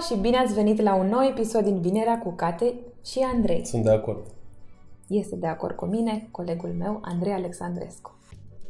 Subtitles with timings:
[0.00, 3.66] și bine ați venit la un nou episod din Vinerea cu Cate și Andrei.
[3.66, 4.26] Sunt de acord.
[5.08, 8.18] Este de acord cu mine colegul meu, Andrei Alexandrescu.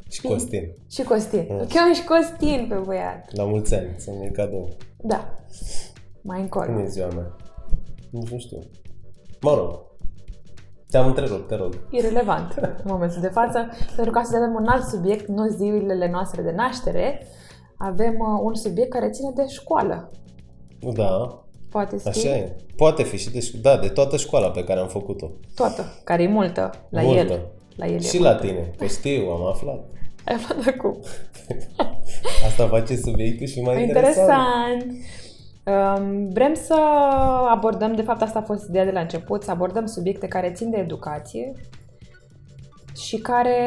[0.09, 0.73] Și Costin.
[0.91, 1.47] Și Costin.
[1.49, 3.35] Îl cheamă și Costin pe băiat.
[3.35, 4.69] La mulți ani, să-mi cadou.
[5.03, 5.35] Da.
[6.23, 6.67] Mai încolo.
[6.67, 7.37] Când e ziua mea?
[8.11, 8.59] Nici nu știu.
[9.41, 9.85] Mă rog.
[10.91, 11.79] Te-am întrerupt, te rog.
[11.91, 16.43] Irelevant în momentul de față, pentru că să avem un alt subiect, nu zilele noastre
[16.43, 17.27] de naștere,
[17.77, 20.11] avem uh, un subiect care ține de școală.
[20.81, 21.41] Da,
[21.71, 22.57] Poate fi așa e.
[22.77, 25.31] Poate fi și de, ș- da, de toată școala pe care am făcut-o.
[25.55, 27.33] toată, care e multă la Multă.
[27.33, 27.41] el.
[27.77, 28.47] La el Și e la multă.
[28.47, 29.85] tine, că știu, am aflat.
[30.25, 30.99] Ai aflat acum.
[32.47, 34.83] Asta face subiectul și mai interesant.
[34.83, 35.05] Interesant.
[36.01, 36.75] Um, vrem să
[37.51, 40.71] abordăm, de fapt asta a fost ideea de la început, să abordăm subiecte care țin
[40.71, 41.53] de educație
[42.97, 43.59] și care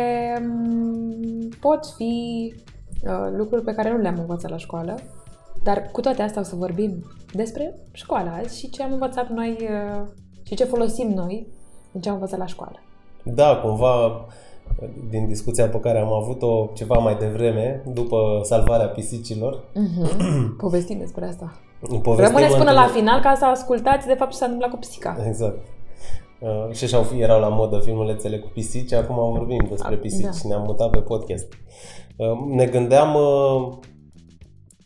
[0.41, 2.53] um, pot fi
[3.03, 4.95] uh, lucruri pe care nu le-am învățat la școală,
[5.63, 9.57] dar cu toate astea o să vorbim despre școală azi și ce am învățat noi
[9.61, 10.07] uh,
[10.43, 11.47] și ce folosim noi
[11.91, 12.75] din ce am învățat la școală.
[13.23, 14.25] Da, cumva
[15.09, 20.57] din discuția pe care am avut-o ceva mai devreme, după salvarea pisicilor, Mm-hmm.
[20.57, 21.59] Povestim despre asta.
[21.79, 24.77] povestim Rămâneți până la întâlniri- final ca să ascultați de fapt ce s-a întâmplat cu
[24.77, 25.17] pisica.
[25.27, 25.57] Exact.
[26.39, 29.99] Uh, și așa au fi, erau la modă filmulețele cu pisici, acum vorbim despre Ah,
[30.01, 30.31] pisici da.
[30.31, 31.53] și ne-am mutat pe podcast.
[32.17, 33.73] Uh, ne gândeam uh,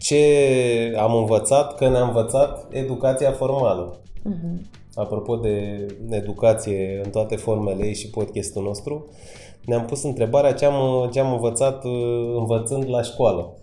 [0.03, 4.01] ce am învățat, că ne-am învățat educația formală.
[4.29, 4.61] Mm-hmm.
[4.95, 9.09] Apropo de educație în toate formele ei și podcastul nostru,
[9.65, 11.91] ne-am pus întrebarea ce am, ce am învățat uh,
[12.37, 13.57] învățând la școală.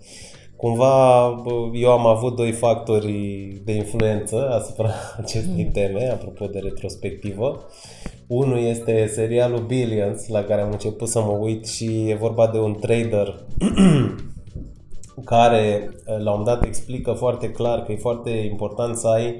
[0.56, 4.90] Cumva bă, eu am avut doi factori de influență asupra
[5.22, 7.66] acestei teme, apropo de retrospectivă.
[8.26, 12.58] Unul este serialul Billions, la care am început să mă uit și e vorba de
[12.58, 13.44] un trader
[15.24, 19.34] care la un moment dat explică foarte clar că e foarte important să ai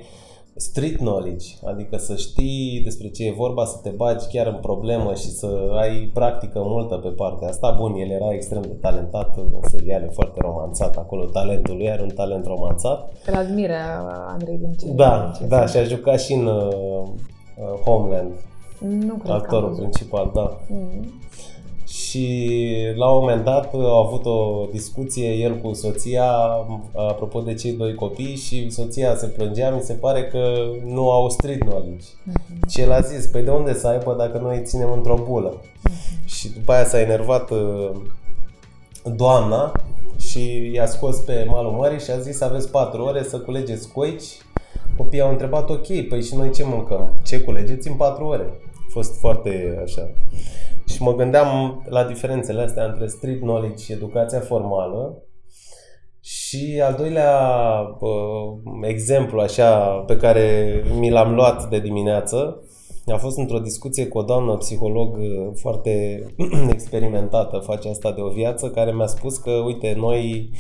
[0.57, 5.15] street knowledge, adică să știi despre ce e vorba, să te bagi chiar în problemă
[5.15, 7.75] și să ai practică multă pe partea asta.
[7.79, 12.09] Bun, el era extrem de talentat în seriale, foarte romanțat acolo, talentul lui era un
[12.09, 13.13] talent romanțat.
[13.27, 13.77] Îl admire
[14.29, 14.87] Andrei din ce...
[14.87, 18.31] Da, din ce da, se- și a jucat și în uh, uh, Homeland,
[18.79, 19.83] Nu cred că am actorul văzut.
[19.83, 20.57] principal, da.
[20.69, 21.13] Mm.
[21.91, 22.57] Și
[22.95, 26.31] la un moment dat au avut o discuție el cu soția
[26.95, 31.29] apropo de cei doi copii și soția se plângea, mi se pare că nu au
[31.29, 32.07] street knowledge.
[32.25, 32.69] Mhm.
[32.69, 35.61] Și el a zis, păi de unde să aibă dacă noi îi ținem într-o bulă?
[36.25, 37.91] Și după aia s-a enervat uh,
[39.17, 39.73] doamna
[40.19, 44.29] și i-a scos pe malul mării și a zis aveți patru ore să culegeți coici.
[44.97, 47.21] Copiii au întrebat, ok, păi și noi ce mâncăm?
[47.25, 48.47] Ce culegeți în patru ore?
[48.75, 50.11] A fost foarte așa.
[51.01, 55.23] Și mă gândeam la diferențele astea între street knowledge și educația formală.
[56.21, 57.39] Și al doilea
[58.01, 62.63] uh, exemplu așa pe care mi l-am luat de dimineață
[63.07, 66.25] a fost într-o discuție cu o doamnă psiholog uh, foarte
[66.75, 70.51] experimentată, face asta de o viață, care mi-a spus că, uite, noi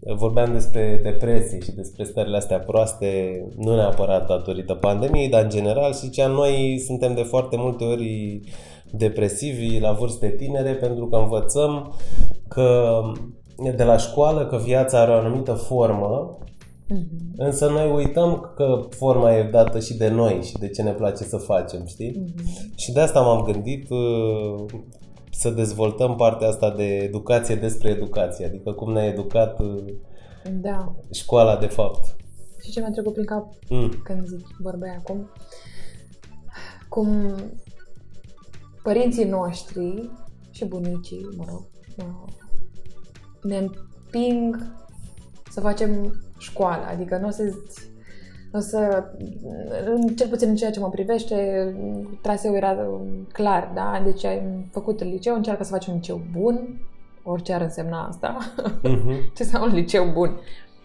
[0.00, 5.50] uh, vorbeam despre depresie și despre stările astea proaste, nu neapărat datorită pandemiei, dar în
[5.50, 8.40] general și zicea, noi suntem de foarte multe ori
[8.92, 11.94] depresivi la vârste tinere pentru că învățăm
[12.48, 13.00] că
[13.76, 16.38] de la școală că viața are o anumită formă,
[16.90, 17.32] Mhm.
[17.36, 21.24] însă noi uităm că forma e dată și de noi și de ce ne place
[21.24, 22.22] să facem, știi?
[22.34, 22.74] Mhm.
[22.76, 24.64] Și de asta m-am gândit uh,
[25.30, 29.84] să dezvoltăm partea asta de educație despre educație, adică cum ne-a educat uh,
[30.52, 30.94] Da.
[31.12, 32.16] școala de fapt.
[32.64, 33.90] Și ce mi-a trecut prin cap Mm.
[34.04, 35.30] când zic, vorbeai acum?
[36.88, 37.34] Cum
[38.82, 40.10] părinții noștri
[40.50, 41.62] și bunicii, mă rog,
[41.98, 42.32] uh,
[43.42, 44.56] ne împing
[45.50, 47.42] să facem școală, adică nu o să
[48.52, 49.04] nu o să,
[49.86, 51.74] în- cel puțin în ceea ce mă privește,
[52.22, 54.00] traseul era um, clar, da?
[54.04, 56.80] Deci ai făcut liceu, încearcă să faci un liceu bun,
[57.22, 58.36] orice ar însemna asta.
[58.82, 59.12] Mhm.
[59.34, 60.40] ce înseamnă un liceu bun?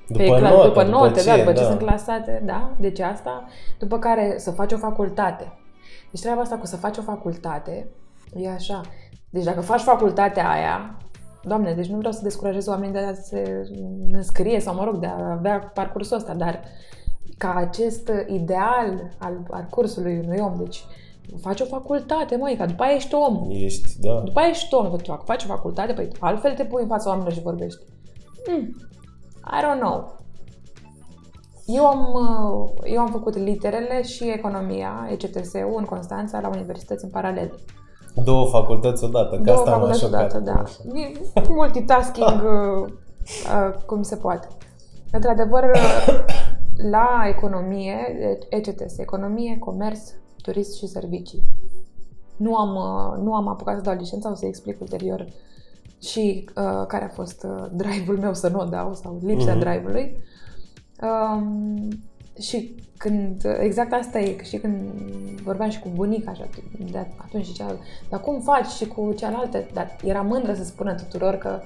[0.07, 1.68] După Pe cla- note, după după note, ce, da, după ce da.
[1.68, 3.45] sunt clasate, da, deci asta,
[3.80, 5.57] după care să faci o facultate.
[6.13, 7.92] Deci treaba asta cu să faci o facultate
[8.36, 8.81] e așa.
[9.30, 10.98] Deci dacă faci facultatea aia,
[11.45, 13.63] Doamne, deci nu vreau să descurajez oamenii de a se
[14.12, 16.62] înscrie sau, mă rog, de a avea parcursul ăsta, dar
[17.38, 20.86] ca acest ideal al parcursului unui om, deci
[21.42, 23.45] faci o facultate, măi, ca după aia ești om.
[23.50, 24.21] Ești, da.
[24.25, 27.09] După aia ești om, tu dacă faci o facultate, păi altfel te pui în fața
[27.09, 27.83] oamenilor și vorbești.
[28.48, 28.75] Hmm,
[29.45, 30.23] I don't know.
[31.65, 37.10] Eu am, uh, eu am făcut literele și economia, ECTS-ul, în Constanța, la universități în
[37.10, 37.60] paralel.
[38.15, 40.36] Două facultăți odată, că Două asta m-a facultăți șocat.
[40.36, 40.63] odată, da.
[41.00, 41.12] E
[41.50, 44.48] Multitasking uh, uh, cum se poate.
[45.12, 46.24] Într-adevăr, uh,
[46.92, 47.95] la economie,
[48.50, 50.12] ECTS, economie, comerț,
[50.42, 51.44] turism și servicii.
[52.38, 55.25] Nu am, uh, nu am apucat să dau licența, o să explic ulterior
[56.01, 59.59] și uh, care a fost uh, drive-ul meu să nu o dau sau lipsa uh-huh.
[59.59, 60.18] drive-ului.
[61.04, 61.88] Um,
[62.42, 64.76] și când, exact asta e, că și când
[65.44, 69.14] vorbeam și cu bunica și atunci, de atunci și cealaltă, dar cum faci și cu
[69.18, 69.64] cealaltă?
[69.74, 71.62] Dar era mândră să spună tuturor că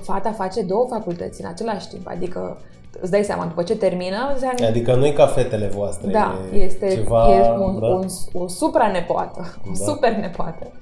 [0.00, 2.58] fata face două facultăți în același timp, adică
[3.00, 4.34] îți dai seama, după ce termină...
[4.36, 4.68] Seama...
[4.68, 6.10] Adică nu e ca fetele voastre.
[6.10, 7.86] Da, e este, ceva, e un, da?
[7.86, 9.84] un, o supra-nepoată, o da.
[9.84, 10.72] super-nepoată.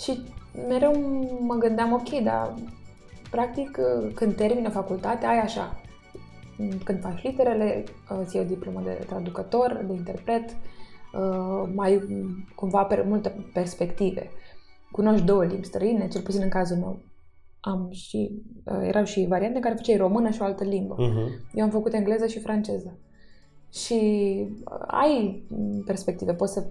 [0.00, 0.22] Și
[0.68, 0.92] mereu
[1.40, 2.54] mă gândeam, ok, dar
[3.30, 3.78] practic
[4.14, 5.80] când termină facultatea, ai așa,
[6.84, 7.84] când faci literele,
[8.22, 12.02] îți iei o diplomă de traducător, de interpret, uh, mai
[12.54, 14.30] cumva per, multe perspective.
[14.90, 16.98] Cunoști două limbi străine, cel puțin în cazul meu.
[17.60, 20.94] Am și, uh, erau și variante în care făceai română și o altă limbă.
[20.94, 21.52] Uh-huh.
[21.52, 22.98] Eu am făcut engleză și franceză.
[23.72, 24.00] Și
[24.64, 25.42] uh, ai
[25.86, 26.64] perspective, poți să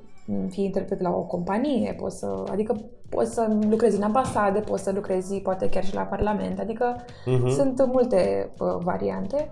[0.50, 2.76] fii interpret la o companie, poți să, adică
[3.10, 7.50] poți să lucrezi în ambasade, poți să lucrezi poate chiar și la parlament, adică uh-huh.
[7.50, 9.52] sunt multe uh, variante.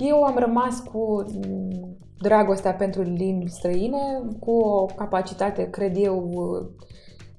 [0.00, 6.30] Eu am rămas cu mm, dragostea pentru limbi străine, cu o capacitate, cred eu,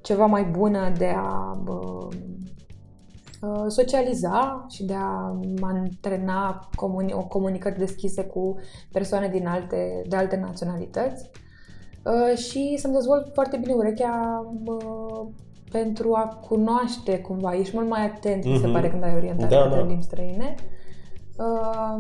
[0.02, 1.58] ceva mai bună de a
[3.68, 8.56] socializa și de a antrena comuni- o comunicări deschise cu
[8.92, 11.30] persoane din alte, de alte naționalități
[12.36, 14.46] și să-mi dezvolt foarte bine urechea
[15.72, 17.56] pentru a cunoaște cumva.
[17.56, 18.60] Ești mult mai atent, mm-hmm.
[18.60, 18.72] se mhm.
[18.72, 19.86] pare, când ai orientare da, către da.
[19.86, 20.56] limbi străine.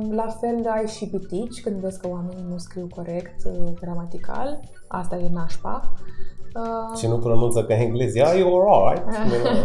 [0.09, 4.59] La fel ai și pitici când vezi că oamenii nu scriu corect uh, gramatical.
[4.87, 5.91] Asta e nașpa.
[6.55, 6.97] Uh...
[6.97, 8.17] Și nu pronunță ca englezi.
[8.17, 9.05] Yeah, you're alright.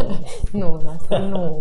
[0.60, 1.58] nu, asta nu.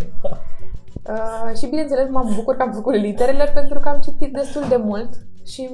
[1.10, 4.76] Uh, și bineînțeles mă bucur că am făcut literele pentru că am citit destul de
[4.76, 5.10] mult
[5.46, 5.70] și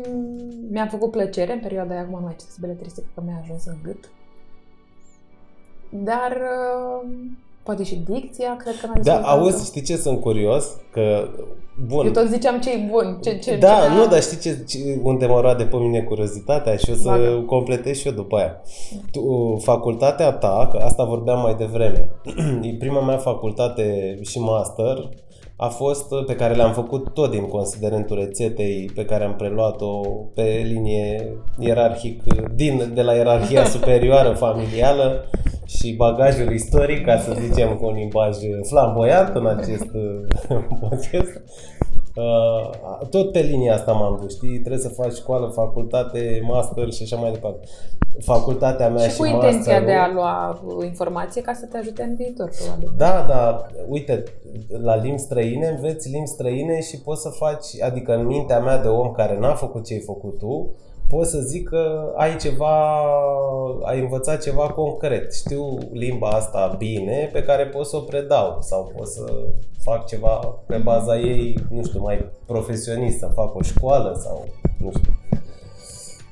[0.69, 3.77] mi-a făcut plăcere în perioada aia, acum nu mai citesc beletristică că mi-a ajuns în
[3.83, 4.11] gât.
[5.89, 7.09] Dar uh,
[7.63, 10.66] Poate și dicția, cred că mai Da, auzi, știi ce sunt curios?
[10.92, 11.28] Că,
[11.88, 12.06] bun.
[12.06, 13.19] Eu tot ziceam ce e bun.
[13.24, 16.75] Ce, ce, da, ce nu, dar știi ce, ce, unde mă roade pe mine curiozitatea
[16.75, 17.44] și o să Bagă.
[17.46, 18.62] completez și eu după aia.
[19.12, 22.12] Tu, facultatea ta, că asta vorbeam mai devreme,
[22.62, 25.10] e prima mea facultate și master,
[25.56, 30.00] a fost pe care le-am făcut tot din considerentul rețetei pe care am preluat-o
[30.34, 32.24] pe linie ierarhic,
[32.56, 35.25] din, de la ierarhia superioară familială
[35.77, 39.88] și bagajul istoric, ca să zicem cu un limbaj flamboyant în acest
[40.79, 41.41] podcast.
[42.15, 44.59] Uh, tot pe linia asta m-am dus, știi?
[44.59, 47.68] Trebuie să faci școală, facultate, master și așa mai departe.
[48.19, 52.15] Facultatea mea și, și cu intenția de a lua informație ca să te ajute în
[52.15, 52.94] viitor, probabil.
[52.97, 53.65] Da, da.
[53.88, 54.24] Uite,
[54.81, 58.88] la limbi străine înveți limbi străine și poți să faci, adică în mintea mea de
[58.88, 60.75] om care n-a făcut ce ai făcut tu,
[61.12, 63.02] pot să zic că ai ceva,
[63.84, 65.34] ai învățat ceva concret.
[65.34, 69.34] Știu limba asta bine pe care pot să o predau sau pot să
[69.84, 74.48] fac ceva pe baza ei, nu știu, mai profesionist, să fac o școală sau
[74.78, 75.13] nu știu.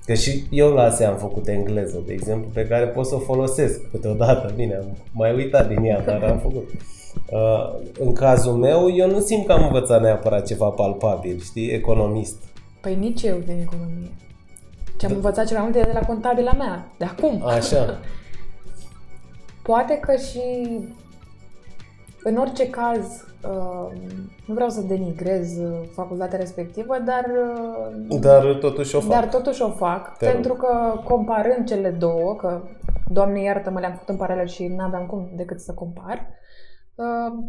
[0.05, 3.19] Că și eu la ASE am făcut engleză, de exemplu, pe care pot să o
[3.19, 4.53] folosesc câteodată.
[4.55, 6.69] Bine, am mai uitat din ea, dar am făcut.
[7.31, 12.35] Uh, în cazul meu, eu nu simt că am învățat neapărat ceva palpabil, știi, economist.
[12.81, 14.11] Păi nici eu din economie.
[14.99, 15.17] Ce am da.
[15.17, 17.45] învățat ceva multe de la contabila mea, de acum.
[17.45, 17.99] Așa.
[19.69, 20.41] Poate că și
[22.23, 23.91] în orice caz, uh,
[24.45, 27.25] nu vreau să denigrez uh, facultatea respectivă, dar...
[28.09, 29.09] Uh, dar totuși o fac.
[29.09, 30.59] Dar totuși o fac, Te pentru rog.
[30.59, 32.61] că comparând cele două, că,
[33.11, 36.27] Doamne iartă-mă, le-am făcut în paralel și nu aveam cum decât să compar,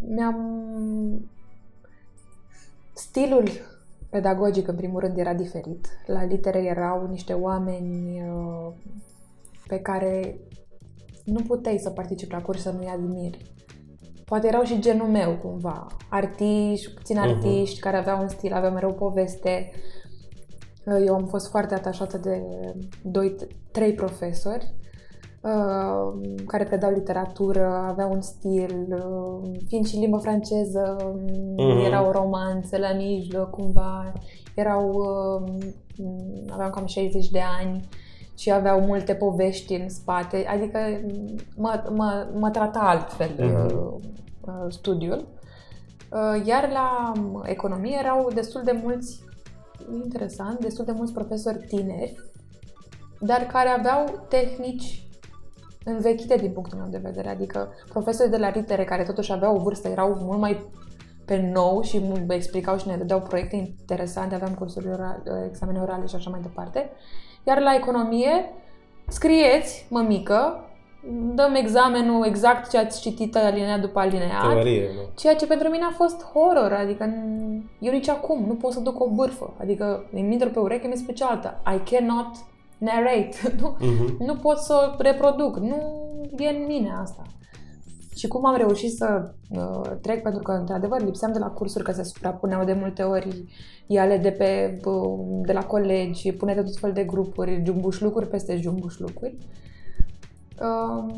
[0.09, 0.37] mi-am...
[2.95, 3.49] Stilul
[4.11, 5.89] pedagogic, în primul rând, era diferit.
[6.07, 8.73] La litere erau niște oameni uh,
[9.67, 10.41] pe care
[11.25, 13.53] nu puteai să participi la curs să nu-i admiri.
[14.25, 15.87] Poate erau și genul meu, cumva.
[16.09, 17.29] Artiști, puțin mhm.
[17.29, 17.83] artiști, uh-huh.
[17.83, 19.71] care aveau un stil, aveau mereu poveste.
[20.85, 22.43] Uh, eu am fost foarte atașată de
[23.03, 23.37] doi,
[23.73, 24.80] trei profesori Uh,
[26.47, 31.85] care predau literatură, avea un stil, uh, fiind și limba franceză, uh-huh.
[31.85, 34.13] erau romanțe la mijloc, cumva,
[34.55, 36.13] erau, uh,
[36.51, 37.89] aveam cam 60 de ani
[38.37, 40.79] și aveau multe povești în spate, adică
[41.57, 44.69] mă, mă, mă trata altfel uh-huh.
[44.69, 45.29] studiul.
[46.45, 49.25] Iar la economie erau destul de mulți,
[49.93, 52.17] interesant, destul de mulți profesori tineri,
[53.21, 55.10] dar care aveau tehnici
[55.85, 57.29] învechite din punctul meu de vedere.
[57.29, 60.67] Adică profesorii de la ritere care totuși aveau o vârstă erau mult mai
[61.25, 66.07] pe nou și mă explicau și ne dădeau proiecte interesante, aveam cursuri orale, examene orale
[66.07, 66.91] și așa mai departe.
[67.47, 68.53] Iar la economie,
[69.09, 70.65] scrieți, mămică,
[71.35, 74.49] dăm examenul exact ce ați citit alinea după alineat.
[74.49, 75.01] Teorie, nu?
[75.17, 78.81] Ceea ce pentru mine a fost horror, adică n- eu nici acum nu pot să
[78.81, 79.55] duc o bârfă.
[79.61, 81.63] Adică îmi intră pe ureche, mi pe cealaltă.
[81.75, 82.27] I cannot
[82.81, 83.37] narrate.
[83.61, 84.25] Nu, Mhm.
[84.25, 85.57] nu pot să o reproduc.
[85.59, 85.77] Nu
[86.39, 87.23] e în mine asta.
[88.17, 91.93] Și cum am reușit să uh, trec, pentru că, într-adevăr, lipseam de la cursuri, că
[91.93, 93.45] se suprapuneau de multe ori
[93.87, 98.57] iale de, pe, uh, de la colegi, pune de tot fel de grupuri, jumbușlucuri peste
[98.57, 99.37] jumbușlucuri.
[100.63, 101.15] Uh,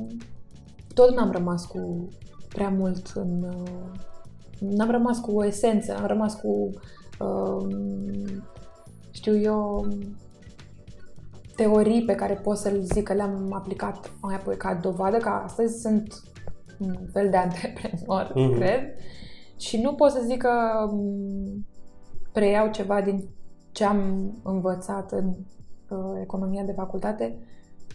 [0.95, 2.09] tot n-am rămas cu
[2.49, 3.43] prea mult în...
[3.43, 4.01] Uh,
[4.59, 6.71] n-am rămas cu o esență, am rămas cu,
[7.21, 7.77] uh,
[9.11, 9.87] știu eu,
[11.57, 15.81] teorii pe care pot să zic că le-am aplicat mai apoi ca dovadă că astăzi
[15.81, 16.23] sunt
[16.79, 18.53] un fel de antreprenor, Mhm.
[18.53, 18.57] mm-hmm.
[18.59, 18.81] cred.
[19.59, 20.51] Și nu pot să zic că
[20.93, 21.67] m,
[22.33, 23.29] preiau ceva din
[23.73, 25.29] ce am învățat în
[25.89, 27.39] uh, economia de facultate,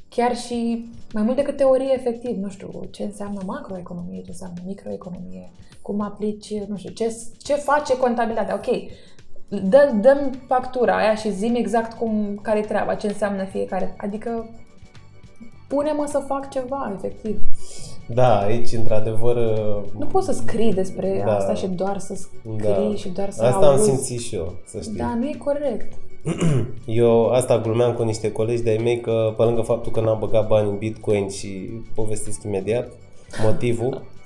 [0.10, 5.52] chiar și mai mult decât teorie efectiv, nu știu, ce înseamnă macroeconomie, ce înseamnă microeconomie,
[5.82, 8.56] cum aplici, nu știu, ce, ce face contabilitatea.
[8.56, 8.68] Ok,
[9.50, 13.94] dă, dăm factura aia și zim exact cum, care-i treaba, ce înseamnă fiecare.
[13.98, 14.46] Adică
[15.68, 17.42] pune-mă să fac ceva, efectiv.
[18.08, 19.36] Da, aici, într-adevăr...
[19.98, 21.36] Nu poți să scrii despre Da.
[21.36, 22.96] asta și doar să scrii Da.
[22.96, 23.84] și doar să Asta am auzi.
[23.90, 24.94] simțit și eu, să știi.
[24.98, 25.94] Da, nu e corect.
[26.86, 30.48] Eu asta glumeam cu niște colegi de-ai mei că pe lângă faptul că n-am băgat
[30.48, 32.88] bani în Bitcoin și povestesc imediat
[33.44, 34.02] motivul,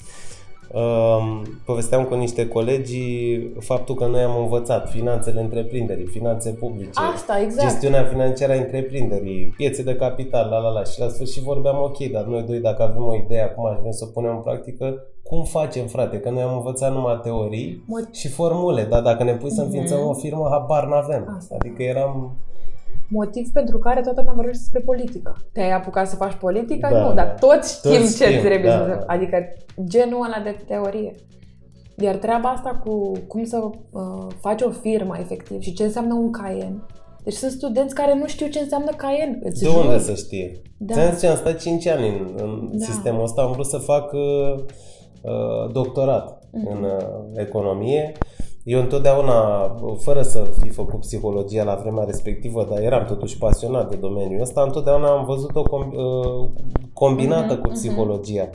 [0.74, 7.40] um, povesteam cu niște colegi faptul că noi am învățat finanțele întreprinderii, finanțe publice, Asta,
[7.42, 7.70] exact.
[7.70, 11.98] gestiunea financiară a întreprinderii, piețe de capital, la la la și la sfârșit vorbeam ok,
[11.98, 15.04] dar noi doi dacă avem o idee acum aș vrea să o punem în practică,
[15.24, 16.20] cum facem frate?
[16.20, 19.98] Că noi am învățat numai teorii Mo- și formule, dar dacă ne pui să înființăm
[20.00, 20.08] Mhm.
[20.08, 21.34] o firmă, habar n-avem.
[21.38, 21.56] Asta.
[21.60, 22.36] Adică eram
[23.12, 25.36] Motiv pentru care toată lumea vorbește despre politică.
[25.54, 26.88] Te-ai apucat să faci politică?
[26.92, 27.14] Da, nu, da.
[27.14, 29.14] dar toți știm Toți ce știm, trebuie da, să da.
[29.14, 29.38] Adică
[29.84, 31.16] genul ăla de teorie.
[31.98, 36.32] Iar treaba asta cu cum să uh, faci o firmă efectiv și ce înseamnă un
[36.32, 36.86] caien.
[37.24, 39.40] Deci sunt studenți care nu știu ce înseamnă caien.
[39.44, 39.84] Îți de jur.
[39.86, 40.62] unde să știe?
[40.78, 40.94] Da.
[40.94, 42.86] Ți-am zis, am stat 5 ani în, în Da.
[42.86, 44.64] sistemul ăsta, am vrut să fac uh,
[45.22, 46.68] uh, doctorat Mhm.
[46.72, 46.98] în uh,
[47.36, 48.12] economie.
[48.64, 53.96] Eu întotdeauna, fără să fi făcut psihologia la vremea respectivă, dar eram totuși pasionat de
[53.96, 56.50] domeniul ăsta, întotdeauna am văzut-o com- uh,
[56.94, 57.76] combinată Mhm, cu mhm.
[57.78, 58.50] psihologia.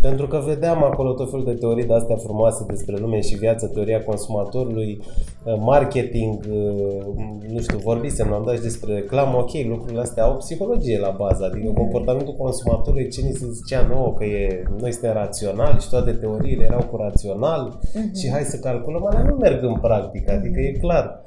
[0.00, 3.66] Pentru că vedeam acolo tot felul de teorii de astea frumoase despre lume și viață,
[3.66, 5.02] teoria consumatorului,
[5.44, 7.04] uh, marketing, uh,
[7.48, 11.44] nu știu, vorbisem, am dat și despre reclamă, ok, lucrurile astea au psihologie la bază,
[11.44, 16.10] adică comportamentul consumatorului, ce ni se zicea nouă, că e, noi suntem raționali și toate
[16.10, 17.78] teoriile erau cu rațional
[18.14, 21.20] și hai să calculăm, alea nu merg în practică, adică e clar.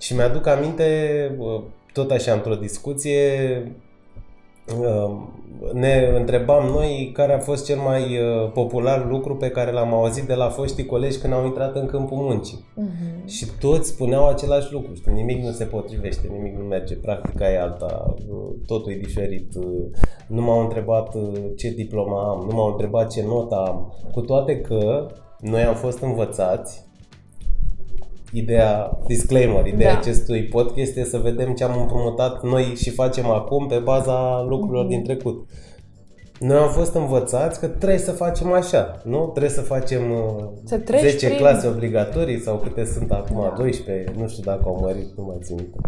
[0.00, 0.86] Și mi-aduc aminte,
[1.38, 1.62] uh,
[1.92, 3.22] tot așa într-o discuție,
[3.66, 3.86] uh,
[5.72, 10.24] ne întrebam noi care a fost cel mai uh, popular lucru pe care l-am auzit
[10.24, 12.64] de la foștii colegi când au intrat în câmpul muncii.
[12.74, 13.26] Mhm.
[13.26, 17.60] Și toți spuneau același lucru, știi, nimic nu se potrivește, nimic nu merge, practica e
[17.60, 18.14] alta,
[18.66, 19.54] totul e diferit.
[20.28, 24.60] Nu m-au întrebat uh, ce diploma am, nu m-au întrebat ce notă am, cu toate
[24.60, 25.06] că
[25.40, 26.87] noi am fost învățați
[28.32, 29.98] Ideea, disclaimer, ideea Da.
[29.98, 34.84] acestui podcast este să vedem ce am împrumutat noi și facem acum pe baza lucrurilor
[34.84, 34.92] Mhm.
[34.92, 35.46] din trecut.
[36.40, 39.26] Noi am fost învățați că trebuie să facem așa, nu?
[39.26, 43.54] Trebuie să facem uh, Să treci 10 prin- clase obligatorii sau câte sunt acum, Da.
[43.56, 45.78] 12, nu știu dacă au mărit, nu mai țin minte.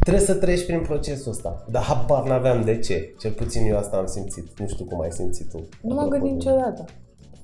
[0.00, 1.64] Trebuie să treci prin procesul ăsta.
[1.70, 3.14] Dar habar n-aveam de ce.
[3.18, 4.58] Cel puțin eu asta am simțit.
[4.58, 5.58] Nu știu cum ai simțit tu.
[5.82, 6.84] Nu m-am apropo gândit de- niciodată.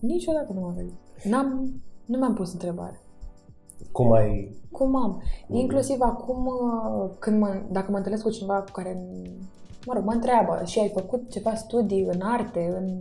[0.00, 0.94] Niciodată nu m-am gândit.
[1.22, 1.72] N-am,
[2.06, 3.00] nu mi-am pus întrebare.
[3.92, 4.56] Cum ai...
[4.70, 5.22] Cum am?
[5.48, 9.06] Inclusiv acum, uh, când mă, dacă mă întâlnesc cu cineva cu care,
[9.86, 12.96] mă rog, mă întreabă și ai făcut ceva studii în arte, în...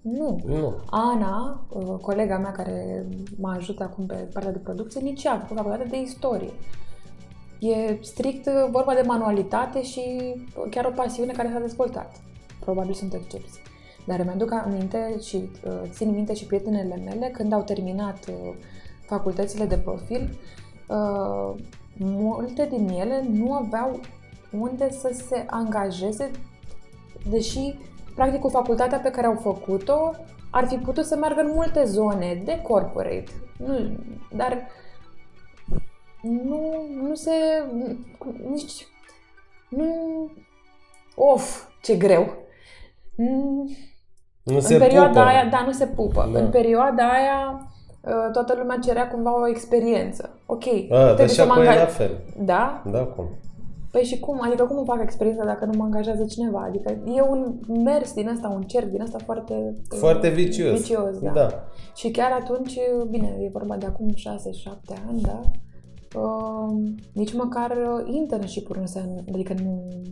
[0.00, 0.38] Nu.
[0.44, 0.74] Nu.
[0.90, 3.06] Ana, uh, colega mea care
[3.38, 6.52] mă ajută acum pe partea de producție, nici ea a făcut facultate de istorie.
[7.60, 10.34] E strict uh, vorba de manualitate și
[10.70, 12.20] chiar o pasiune care s-a dezvoltat.
[12.60, 13.60] Probabil sunt excepții.
[14.06, 18.54] Dar îmi aduc aminte și uh, țin minte și prietenele mele când au terminat uh,
[19.08, 20.38] facultățile de profil,
[20.88, 21.54] uh,
[21.98, 24.00] multe din ele nu aveau
[24.50, 26.30] unde să se angajeze,
[27.30, 27.74] deși
[28.14, 30.10] practic cu facultatea pe care au făcut-o
[30.50, 33.24] ar fi putut să meargă în multe zone de corporate.
[33.56, 33.96] Nu,
[34.36, 34.66] dar
[36.22, 37.30] nu, nu se...
[38.50, 38.86] nici...
[39.68, 39.86] Nu...
[41.14, 42.36] Of, ce greu!
[43.16, 43.70] Mm,
[44.42, 45.20] Nu în se perioada pupă.
[45.20, 46.28] aia, da, nu se pupă.
[46.32, 46.38] Da.
[46.38, 47.77] În perioada aia uh,
[48.32, 50.30] toată lumea cerea cumva o experiență.
[50.46, 52.10] Ok, A, dar trebuie și să mă acolo e la angaj- fel.
[52.44, 52.82] Da?
[52.92, 53.24] Da, cum?
[53.90, 54.40] Păi și cum?
[54.42, 56.64] Adică cum îmi fac experiența dacă nu mă angajează cineva?
[56.68, 59.54] Adică e un mers din ăsta, un cerc din ăsta foarte...
[59.92, 60.80] uh, Foarte vicios.
[60.80, 61.30] Vicios, da.
[61.30, 61.48] da.
[61.94, 62.78] Și chiar atunci,
[63.10, 64.14] bine, e vorba de acum 6-7
[65.08, 65.40] ani, da?
[66.20, 69.00] Uh, nici măcar uh, internship-uri nu se,
[69.32, 70.02] adică nu, nu,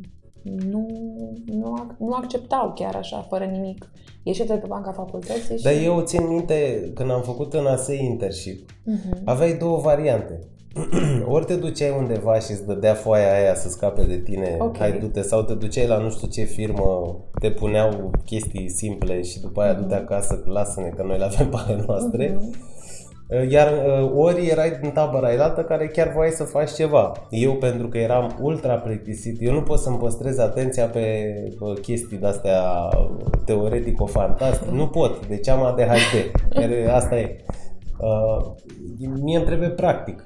[1.76, 3.90] nu, ac- nu acceptau chiar așa, fără nimic.
[4.22, 5.62] Ieșite pe banca facultății și...
[5.62, 9.20] Dar eu țin minte, când am făcut în ASE internship, Mhm.
[9.24, 10.38] aveai două variante.
[11.28, 14.76] Ori te duceai undeva și îți dădea foaia aia să scape de tine, Ok.
[14.78, 19.40] hai du-te, sau te duceai la nu știu ce firmă, te puneau chestii simple și
[19.40, 22.38] după aia du-te acasă, că lasă-ne că noi le avem pe ale noastre.
[22.40, 22.54] Mhm.
[23.48, 27.12] Iar uh, ori erai în tabăra ailată care chiar voiai să faci ceva.
[27.30, 32.16] Eu, pentru că eram ultra plictisit, eu nu pot să-mi păstrez atenția pe bă, chestii
[32.16, 32.62] de-astea
[33.44, 34.68] teoretico-fantastic.
[34.70, 36.30] Nu pot, deci am ADHD.
[36.48, 37.36] Care Asta e.
[37.98, 38.46] Uh,
[39.22, 40.24] mie îmi trebuie practic.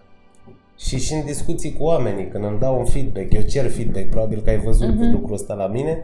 [0.78, 4.40] Și și în discuții cu oamenii, când îmi dau un feedback, eu cer feedback, probabil
[4.40, 5.10] că ai văzut Mhm.
[5.12, 6.02] lucrul ăsta la mine,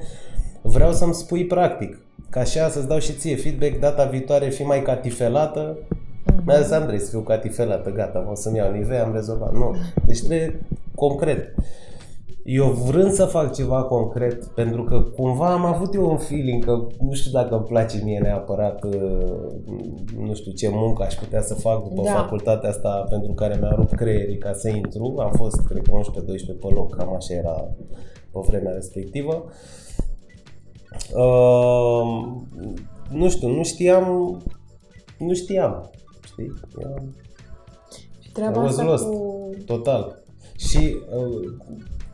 [0.62, 2.00] vreau să-mi spui practic.
[2.30, 5.78] Ca așa să-ți dau și ție feedback, data viitoare fi mai catifelată,
[6.44, 9.52] mi-a zis Andrei să fiu catifelată, gata, o să-mi iau nivea, am rezolvat.
[9.52, 9.74] Nu.
[10.06, 11.54] Deci trebuie concret.
[12.44, 16.86] Eu vrând să fac ceva concret, pentru că cumva am avut eu un feeling că
[17.00, 19.52] nu știu dacă îmi place mie neapărat, uh,
[20.18, 22.10] nu știu ce muncă aș putea să fac după Da.
[22.10, 25.14] facultatea asta pentru care mi-a rupt creierii ca să intru.
[25.18, 27.68] Am fost, cred că 11-12 pe loc, cam așa era
[28.32, 29.44] pe vremea respectivă.
[31.14, 32.26] Uh,
[33.10, 34.36] nu știu, nu știam,
[35.18, 35.90] nu știam,
[36.36, 36.52] știi?
[36.78, 37.14] Eram
[38.20, 39.04] Și treaba was asta lost.
[39.04, 39.50] cu...
[39.66, 40.22] Total.
[40.56, 41.52] Și uh,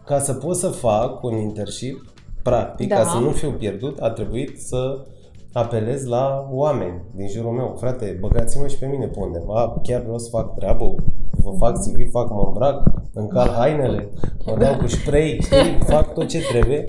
[0.04, 2.04] ca să pot să fac un internship,
[2.42, 2.96] practic, Da.
[2.96, 5.04] ca să nu fiu pierdut, a trebuit să
[5.52, 7.76] apelez la oameni din jurul meu.
[7.80, 10.94] Frate, băgați-mă și pe mine pe undeva, chiar vreau să fac treabă,
[11.30, 12.82] vă fac CV, fac, mă îmbrac,
[13.14, 14.08] încal hainele,
[14.46, 16.88] mă dau cu spray, știi, fac tot ce trebuie.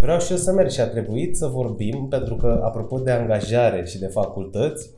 [0.00, 3.84] Vreau și eu să merg și a trebuit să vorbim, pentru că, apropo de angajare
[3.84, 4.95] și de facultăți, Uh,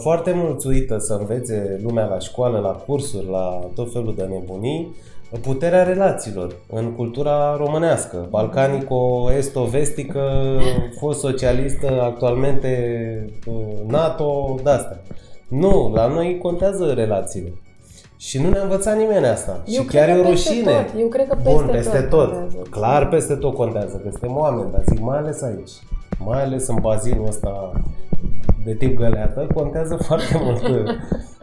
[0.00, 4.94] foarte mulțuită să învețe lumea la școală, la cursuri, la tot felul de nebunii,
[5.40, 10.22] puterea relațiilor în cultura românească, balcanico-esto-vestică,
[10.98, 13.54] fost socialistă, actualmente uh,
[13.86, 15.00] NATO, de-astea.
[15.48, 17.52] Nu, la noi contează relațiile.
[18.16, 19.62] Și nu ne-a învățat nimeni asta.
[19.66, 20.72] Eu și cred chiar că e o peste rușine.
[20.72, 21.00] tot.
[21.00, 22.32] Eu cred că peste Bun, peste tot tot.
[22.32, 22.56] contează.
[22.70, 25.70] Clar peste tot contează, că suntem oameni, dar zic mai ales aici.
[26.18, 27.72] Mai ales în bazinul ăsta
[28.64, 30.62] de tip găleată, contează foarte mult.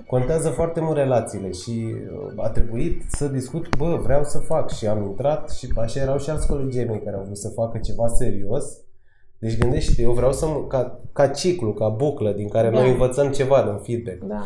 [0.08, 1.96] Contează foarte mult relațiile și
[2.38, 6.18] uh, a trebuit să discut, bă, vreau să fac și am intrat și așa erau
[6.18, 8.66] și alți colegii mei care au vrut să facă ceva serios.
[9.40, 12.80] Deci gândește eu vreau să, mă- ca, ca ciclu, ca buclă din care Da.
[12.80, 14.24] noi învățăm ceva din feedback.
[14.30, 14.44] Da.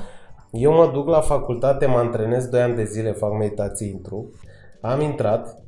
[0.52, 4.30] Eu mă duc la facultate, mă antrenez 2 ani de zile, fac meditații, intru.
[4.82, 5.62] Am intrat,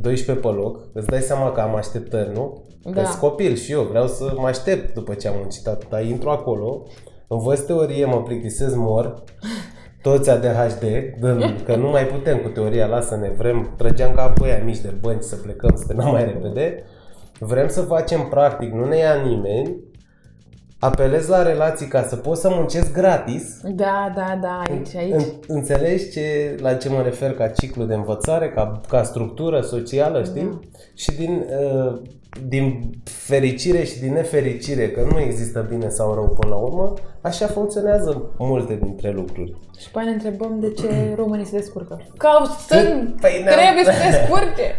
[0.00, 2.64] 12 pe loc, îți dai seama că am așteptări, nu?
[2.82, 3.04] Că Da.
[3.04, 6.00] sunt copil și eu, vreau să mă aștept după ce am muncit atâta.
[6.00, 6.82] Intru acolo,
[7.28, 9.22] învăț teorie, mă plictisez, mor,
[10.02, 10.84] toți ADHD,
[11.20, 14.92] dând, că nu mai putem cu teoria, lasă-ne, vrem, trăgeam ca pe aia mici de
[15.00, 16.82] bănci să plecăm, să terminăm mai repede.
[17.38, 19.76] Vrem să facem practic, nu ne ia nimeni,
[20.86, 25.12] apelez la relații ca să pot să muncesc gratis, Da, da, da, aici, aici.
[25.14, 30.22] în, înțelegi ce, la ce mă refer ca ciclu de învățare, ca, ca structură socială,
[30.24, 30.42] știi?
[30.42, 30.58] Da.
[30.94, 32.00] Și din, uh,
[32.48, 37.46] din fericire și din nefericire, că nu există bine sau rău până la urmă, așa
[37.46, 39.54] funcționează multe dintre lucruri.
[39.78, 42.00] Și pe aia ne întrebăm de ce românii se descurcă.
[42.16, 44.78] Că au sunt, Păi ne-am- trebuie să se descurce.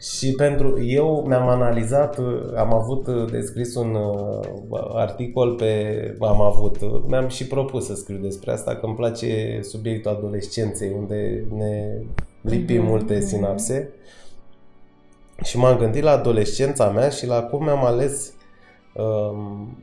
[0.00, 6.16] Și pentru eu mi-am analizat, uh, am avut uh, de scris un uh, articol pe,
[6.20, 10.92] am avut, uh, mi-am și propus să scriu despre asta, că îmi place subiectul adolescenței,
[10.98, 12.02] unde ne
[12.40, 13.26] lipim Mhm, multe mhm.
[13.26, 13.92] sinapse.
[15.42, 18.37] Și m-am gândit la adolescența mea și la cum mi-am ales um,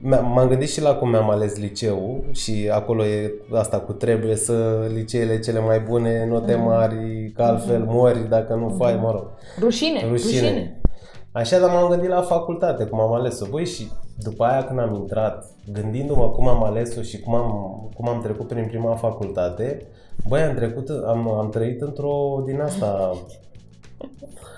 [0.02, 4.36] m-am m-am gândit și la cum mi-am ales liceul și acolo e asta cu trebuie
[4.36, 6.64] să liceele cele mai bune, note Mhm.
[6.66, 9.26] mari, că altfel mori dacă nu faci, mă rog.
[9.60, 10.40] Rușine, Rușine.
[10.42, 10.80] rușine.
[11.32, 13.46] Așa, dar m-am gândit la facultate, cum am ales-o.
[13.50, 13.92] Băi, și
[14.24, 17.50] după aia când am intrat, gândindu-mă cum am ales-o și cum am,
[17.96, 19.82] cum am trecut prin prima facultate,
[20.28, 23.12] băi, am trecut, am, am trăit într-o din asta,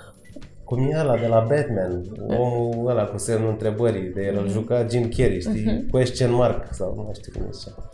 [0.68, 2.04] cum e ăla de la Batman,
[2.38, 5.86] omul ăla cu semnul întrebării, de el îl juca Jim Carrey, știi?
[5.90, 7.90] Question mark sau nu mai știu cum e așa.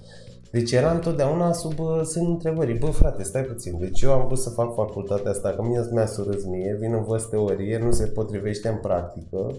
[0.51, 2.79] Deci eram totdeauna sub uh, semnul întrebării.
[2.79, 3.79] Bă, frate, stai puțin.
[3.79, 7.23] Deci eu am vrut să fac facultatea asta, că mie mi-a surâs mie, vin învăț
[7.23, 9.55] teorie, nu se potrivește în practică,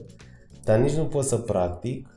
[0.63, 2.07] dar nici nu pot să practic.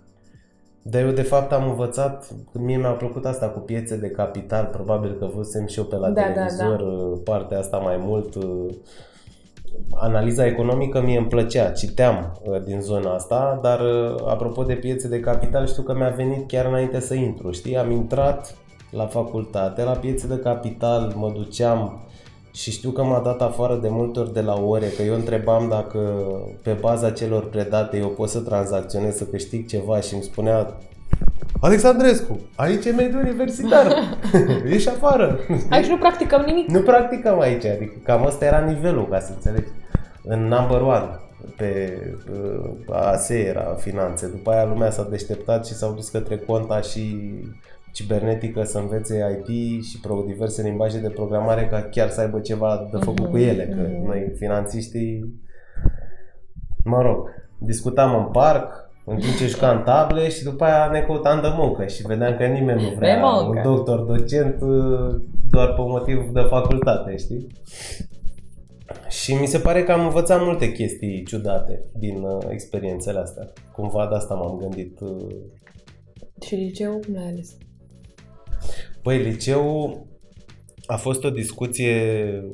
[0.82, 5.16] Dar eu de fapt am învățat, mie mi-a plăcut asta cu piețe de capital, probabil
[5.18, 8.34] că văzusem și eu pe la Da, da, televizor uh, partea asta mai mult.
[9.72, 14.74] Uh, Analiza economică mie îmi plăcea, citeam uh, din zona asta, dar uh, apropo de
[14.74, 17.76] piețe de capital, știu că mi-a venit chiar înainte să intru, știi?
[17.76, 18.54] Am intrat
[18.90, 22.00] la facultate, la piețe de capital, mă duceam
[22.52, 25.68] și știu că m-a dat afară de multe ori de la ore, că eu întrebam
[25.68, 25.98] dacă
[26.62, 30.76] pe baza celor predate eu pot să tranzacționez, să câștig ceva și îmi spunea
[31.61, 33.92] Alexandrescu, aici e mediul universitar,
[34.74, 35.38] ești afară.
[35.70, 36.68] Aici nu practicăm nimic.
[36.68, 39.68] Nu practicăm aici, adică cam ăsta era nivelul, ca să înțelegi.
[40.24, 41.09] În number one,
[41.57, 42.02] pe
[42.33, 44.28] uh, ASE era finanțe.
[44.28, 47.35] După aia lumea s-a deșteptat și s-au dus către conta și
[47.92, 52.88] cibernetică să învețe IT și pro diverse limbaje de programare ca chiar să aibă ceva
[52.90, 53.64] de făcut Mhm, cu ele.
[53.66, 54.07] Că mhm.
[54.07, 55.35] noi finanțiștii,
[56.85, 57.28] mă rog,
[57.59, 61.87] discutam în parc, în timp ce jucam table și după aia ne căutam de muncă
[61.87, 63.59] și vedeam că nimeni nu De vrea muncă.
[63.68, 67.47] un doctor docent uh, doar pe motiv de facultate, știi?
[69.09, 73.53] Și mi se pare că am învățat multe chestii ciudate din uh, experiențele astea.
[73.73, 75.01] Cumva de asta m-am gândit.
[75.01, 75.35] Uh,
[76.47, 77.57] Și liceu, cum l-ai ales?
[79.03, 80.07] Păi, liceul
[80.87, 81.92] a fost o discuție,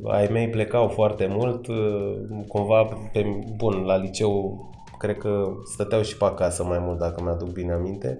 [0.05, 2.15] ai mei plecau foarte mult, uh,
[2.49, 3.25] cumva, pe,
[3.57, 4.59] bun, la liceu
[5.05, 8.19] cred că stăteau și pe acasă mai mult, dacă mi-aduc bine aminte,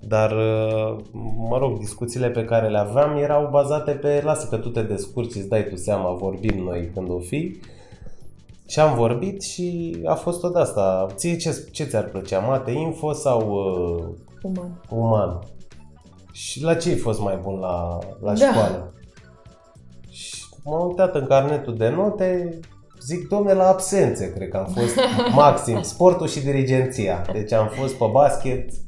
[0.00, 0.96] dar, uh,
[1.48, 5.34] mă rog, discuțiile pe care le aveam erau bazate pe, lasă că tu te descurci,
[5.34, 7.60] îți dai tu seama, vorbim noi când o fi,
[8.68, 11.06] și am vorbit și a fost tot asta.
[11.14, 14.04] Ție ce, ce ți-ar plăcea, mate info sau uh,
[14.42, 14.82] Uman.
[14.90, 15.38] uman.
[16.32, 18.46] Și la ce ai fost mai bun la, la Da.
[18.46, 18.92] școală?
[20.10, 22.58] Și m-am uitat în carnetul de note,
[23.06, 24.94] zic, domne, la absențe, cred că am fost
[25.42, 27.24] maxim, sportul și dirigenția.
[27.32, 28.70] Deci am fost pe basket.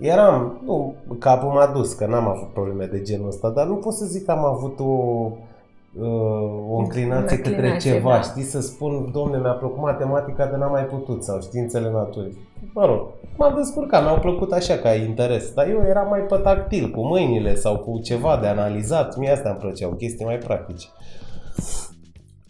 [0.00, 3.92] Eram, nu, capul m-a dus, că n-am avut probleme de genul ăsta, dar nu pot
[3.92, 8.20] să zic că am avut o, uh, o înclinație către înclinație, ceva, da.
[8.20, 12.38] știi, să spun, domne, mi-a plăcut matematica, dar n-am mai putut, sau științele naturii.
[12.74, 16.90] Mă rog, m-am descurcat, mi-au plăcut așa ca interes, dar eu eram mai pe tactil,
[16.90, 20.86] cu mâinile sau cu ceva de analizat, mie astea îmi plăceau, chestii mai practice.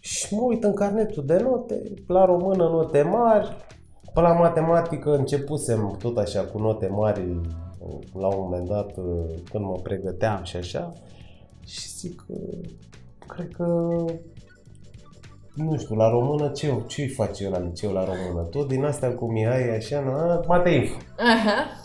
[0.01, 3.55] Și mă uit în carnetul de note, la română note mari,
[4.13, 7.39] pe la matematică începusem tot așa cu note mari
[8.13, 8.93] la un moment dat
[9.51, 10.93] când mă pregăteam și așa
[11.65, 12.33] și zic că
[13.27, 13.65] cred că
[15.55, 18.47] nu știu, la română ce ce face eu la liceu la română?
[18.47, 20.97] Tot din astea cu Mihai așa, na, mate info.
[21.17, 21.80] Aha.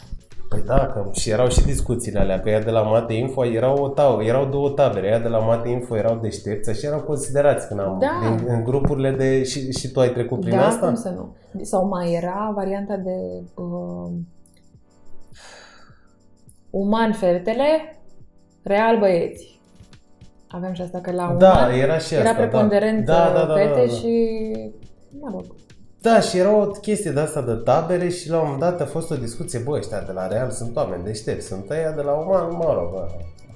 [0.49, 3.77] Păi da, că și erau și discuțiile alea, că ea de la Mate Info erau,
[3.85, 7.69] o tab- erau două tabere, ea de la Mate Info erau deștepți și erau considerați
[7.69, 8.09] când am, Da.
[8.37, 10.87] din, în grupurile de, și, și tu ai trecut prin da, asta?
[10.87, 11.37] cum să nu.
[11.65, 14.11] Sau mai era varianta de uh,
[16.71, 17.99] uman fetele,
[18.63, 19.61] real băieți.
[20.49, 22.47] Aveam și asta că la Da, uman era și era asta, da.
[22.47, 23.93] preponderent Da, da, da, da, fete da.
[23.93, 24.29] și,
[25.21, 25.45] mă rog,
[26.07, 28.85] Da, și era o chestie de asta de tabere și la un moment dat a
[28.85, 32.13] fost o discuție, bă, ăștia de la Real sunt oameni deștepți, sunt ăia de la
[32.13, 33.07] Uman, mă rog, bă.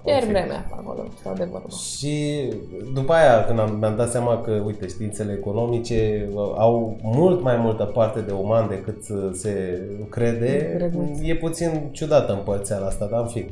[0.07, 0.39] iar în fine.
[0.39, 1.67] vremea acolo, stau de vorbă.
[1.97, 2.49] Și
[2.95, 7.57] după aia, când am, mi-am dat seama că, uite, științele economice uh, au mult mai
[7.57, 11.19] multă parte de uman decât uh, se crede, Drăguț.
[11.23, 13.51] e puțin ciudată împărțeala asta, dar în fine.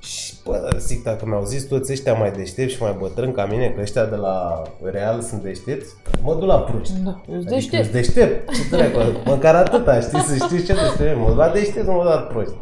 [0.00, 3.68] Și, bă, zic, dacă mi-au zis toți ăștia mai deștepți și mai bătrâni ca mine,
[3.68, 6.94] că ăștia de la Real sunt deștepți, mă duc la proști.
[7.04, 7.82] Da, eu Adică deștept.
[7.82, 8.50] sunt deștept.
[8.54, 11.18] Ce dracu, măcar atâta, știi, să știți ce deștept.
[11.18, 12.54] Mă la deștept, nu mă dat proști.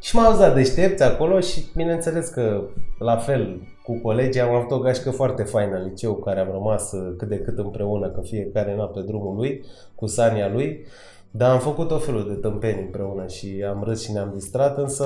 [0.00, 2.62] Și m-am auzit la deștepți acolo și bineînțeles că
[2.98, 6.92] la fel cu colegii am avut o gașcă foarte faină în liceu care am rămas
[6.92, 10.86] uh, cât de cât împreună, că fiecare n pe drumul lui, cu sania lui.
[11.30, 15.04] Dar am făcut o felul de tâmpeni împreună și am râs și ne-am distrat, însă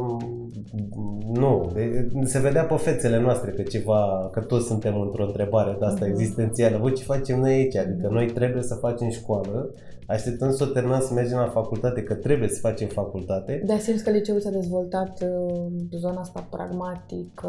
[0.00, 5.76] mm, nu, de- se vedea pe fețele noastre că ceva, că toți suntem într-o întrebare
[5.78, 6.14] de asta Mhm.
[6.14, 6.78] existențială.
[6.78, 7.76] Bă, ce facem noi aici?
[7.76, 9.74] Adică noi trebuie să facem școală,
[10.06, 13.62] așteptăm să o terminăm să mergem la facultate, că trebuie să facem facultate.
[13.66, 17.48] Dar simți că liceul s-a dezvoltat uh, zona asta pragmatică,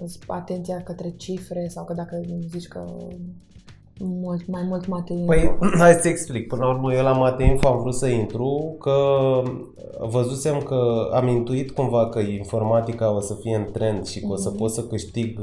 [0.00, 2.20] uh, atenția către cifre sau că dacă
[2.50, 2.84] zici că
[4.00, 6.48] mult, mai mult mate Păi, hai să explic.
[6.48, 8.96] Până la urmă, eu la Mate Info am vrut să intru, că
[10.08, 14.36] văzusem că am intuit cumva că informatica o să fie în trend și că o
[14.36, 14.58] să Mhm.
[14.58, 15.40] pot să câștig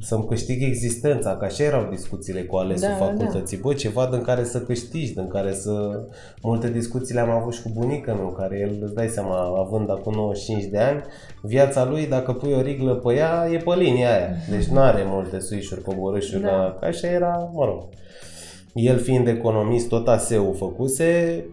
[0.00, 3.56] să-mi câștig existența, că așa erau discuțiile cu alesul Da, da, facultății.
[3.56, 6.04] Bă, ceva din care să câștigi, din care să...
[6.42, 10.12] Multe discuții le-am avut și cu bunica meu, care el, îți dai seama, având acum
[10.14, 11.02] 95 de ani,
[11.42, 14.28] viața lui, dacă pui o riglă pe ea, e pe linia aia.
[14.50, 16.48] Deci nu are multe suișuri, coborâșuri, Da.
[16.48, 16.56] da.
[16.56, 16.76] la...
[16.80, 17.88] Că așa era, mă rog.
[18.74, 21.44] El fiind economist, tot ASEU făcuse,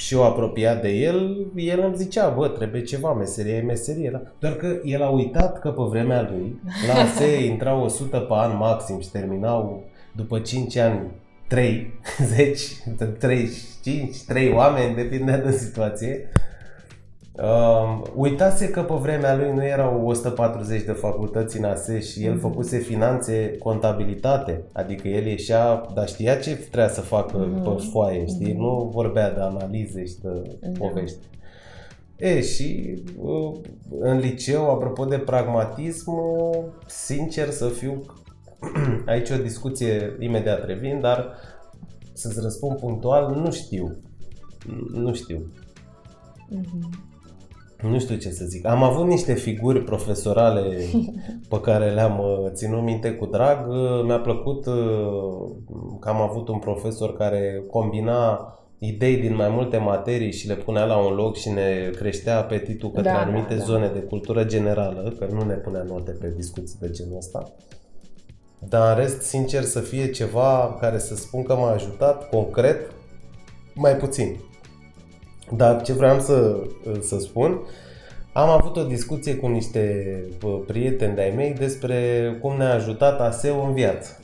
[0.00, 4.10] și eu apropiat de el, el îmi zicea, bă, trebuie ceva, meserie e meserie.
[4.10, 4.22] Da?
[4.38, 8.56] Doar că el a uitat că pe vremea lui, la ASE intrau 100 pe an
[8.56, 11.10] maxim și terminau după 5 ani
[11.48, 12.62] 3, 10,
[13.18, 13.48] 3,
[13.82, 16.28] 5, 3 oameni, depinde de situație.
[17.32, 22.36] Uh, uitase că pe vremea lui nu erau 140 de facultăți în ASE și el
[22.36, 22.40] mm-hmm.
[22.40, 27.62] făcuse finanțe, contabilitate, adică el ieșea, dar știa ce trebuia să facă mm-hmm.
[27.62, 28.52] pe foaie, știi?
[28.52, 28.56] Mm-hmm.
[28.56, 30.78] Nu vorbea de analize și de mm-hmm.
[30.78, 31.18] povești.
[32.16, 33.52] E, și uh,
[34.00, 36.12] în liceu, apropo de pragmatism,
[36.86, 38.00] sincer să fiu,
[39.06, 41.34] aici o discuție imediat revin, dar
[42.12, 43.96] să-ți răspund punctual, nu știu.
[44.92, 45.52] Nu știu.
[46.54, 47.08] Mm-hmm
[47.82, 48.66] nu știu ce să zic.
[48.66, 50.76] Am avut niște figuri profesorale
[51.48, 53.68] pe care le-am uh, ținut minte cu drag.
[53.68, 54.74] Uh, mi-a plăcut uh,
[56.00, 60.84] că am avut un profesor care combina idei din mai multe materii și le punea
[60.84, 63.92] la un loc și ne creștea apetitul către da, anumite da, zone da.
[63.92, 67.52] de cultură generală, că nu ne punea note pe discuții de genul ăsta.
[68.68, 72.90] Dar în rest, sincer să fie ceva care să spun că m-a ajutat concret,
[73.74, 74.40] mai puțin.
[75.56, 76.62] Dar ce vreau să,
[77.00, 77.60] să spun,
[78.32, 80.24] am avut o discuție cu niște
[80.66, 81.98] prieteni de-ai mei despre
[82.40, 84.20] cum ne-a ajutat ASEO în viață.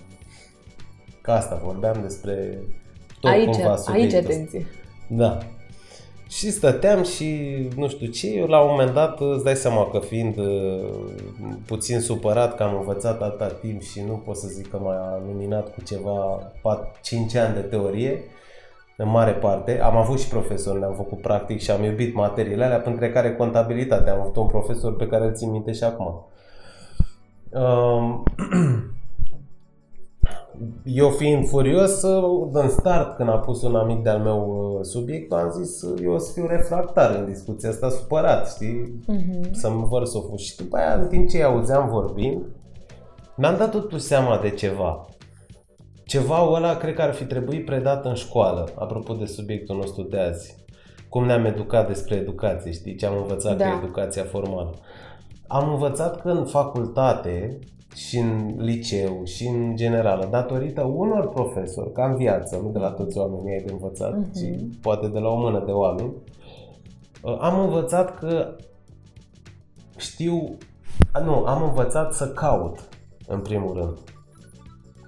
[1.20, 2.58] Ca asta vorbeam despre
[3.20, 4.66] tot aici, cumva Aici atenție.
[5.06, 5.38] Da.
[6.28, 9.98] Și stăteam și nu știu ce, eu la un moment dat îți dai seama că
[9.98, 10.88] fiind uh,
[11.66, 15.74] puțin supărat că am învățat atâta timp și nu pot să zic că m-a luminat
[15.74, 16.52] cu ceva
[17.02, 18.24] 5 ani de teorie,
[18.96, 19.80] în mare parte.
[19.80, 24.12] Am avut și profesori, le-am făcut practic și am iubit materiile alea, printre care contabilitatea.
[24.12, 26.26] Am avut un profesor pe care îl țin minte și acum.
[27.50, 28.22] Um,
[30.84, 32.02] eu fiind furios,
[32.52, 36.18] în start, când a pus un amic de-al meu uh, subiect, am zis, eu o
[36.18, 39.00] să fiu refractar în discuția asta, supărat, știi?
[39.02, 39.50] Uh-huh.
[39.52, 42.42] Să-mi vărs o Și după aia, în timp ce îi auzeam vorbind,
[43.36, 45.06] mi-am dat totuși seama de ceva.
[46.06, 50.18] Ceva ăla cred că ar fi trebuit predat în școală, apropo de subiectul nostru de
[50.18, 50.64] azi.
[51.08, 52.94] Cum ne-am educat despre educație, știi?
[52.94, 53.64] Ce am învățat da.
[53.64, 54.74] că educația formală.
[55.46, 57.58] Am învățat că în facultate
[57.94, 62.90] și în liceu și în general, datorită unor profesori, ca în viață, nu de la
[62.90, 64.32] toți oamenii ai de învățat, uh-huh.
[64.32, 66.12] ci poate de la o mână de oameni,
[67.40, 68.56] am învățat că
[69.96, 70.56] știu,
[71.24, 72.88] nu, am învățat să caut,
[73.26, 73.98] în primul rând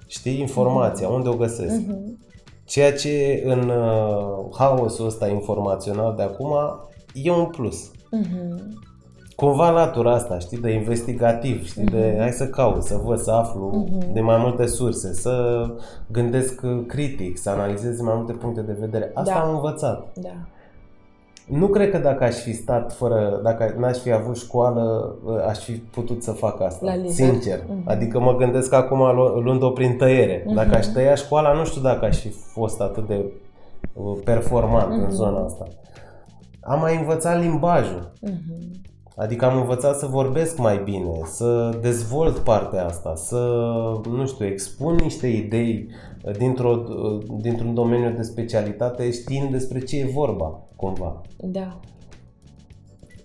[0.09, 1.13] știi, informația, uh-huh.
[1.13, 1.81] unde o găsesc.
[1.81, 2.27] Uh-huh.
[2.65, 6.53] Ceea ce în uh, haosul ăsta informațional de acum
[7.13, 7.91] e un plus.
[7.91, 8.61] Uh-huh.
[9.35, 11.91] Cumva latura asta, știi, de investigativ, știi, uh-huh.
[11.91, 14.13] de hai să caut, să văd, să aflu uh-huh.
[14.13, 15.65] de mai multe surse, să
[16.07, 19.11] gândesc critic, să analizez mai multe puncte de vedere.
[19.13, 19.39] Asta da.
[19.39, 20.07] am învățat.
[20.13, 20.47] Da.
[21.49, 25.15] Nu cred că dacă aș fi stat fără, dacă n-aș fi avut școală,
[25.47, 26.85] aș fi putut să fac asta.
[26.85, 27.59] La sincer.
[27.59, 27.85] Uh-huh.
[27.85, 28.99] Adică mă gândesc acum
[29.43, 30.41] luând-o prin tăiere.
[30.41, 30.55] Uh-huh.
[30.55, 33.25] Dacă aș tăia școala, nu știu dacă aș fi fost atât de
[33.93, 35.05] uh, performant uh-huh.
[35.05, 35.67] în zona asta.
[36.61, 38.11] Am mai învățat limbajul.
[38.25, 38.79] Uh-huh.
[39.19, 43.37] Adică am învățat să vorbesc mai bine, să dezvolt partea asta, să,
[44.09, 45.89] nu știu, expun niște idei
[46.37, 46.83] dintr-o,
[47.41, 51.21] dintr-un domeniu de specialitate știind despre ce e vorba, cumva.
[51.37, 51.79] Da.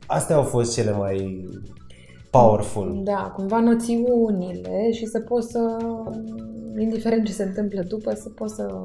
[0.06, 1.48] Astea au fost cele mai
[2.30, 3.00] powerful.
[3.04, 5.76] Da, cumva noțiunile și să poți să,
[6.78, 8.80] indiferent ce se întâmplă după, să poți să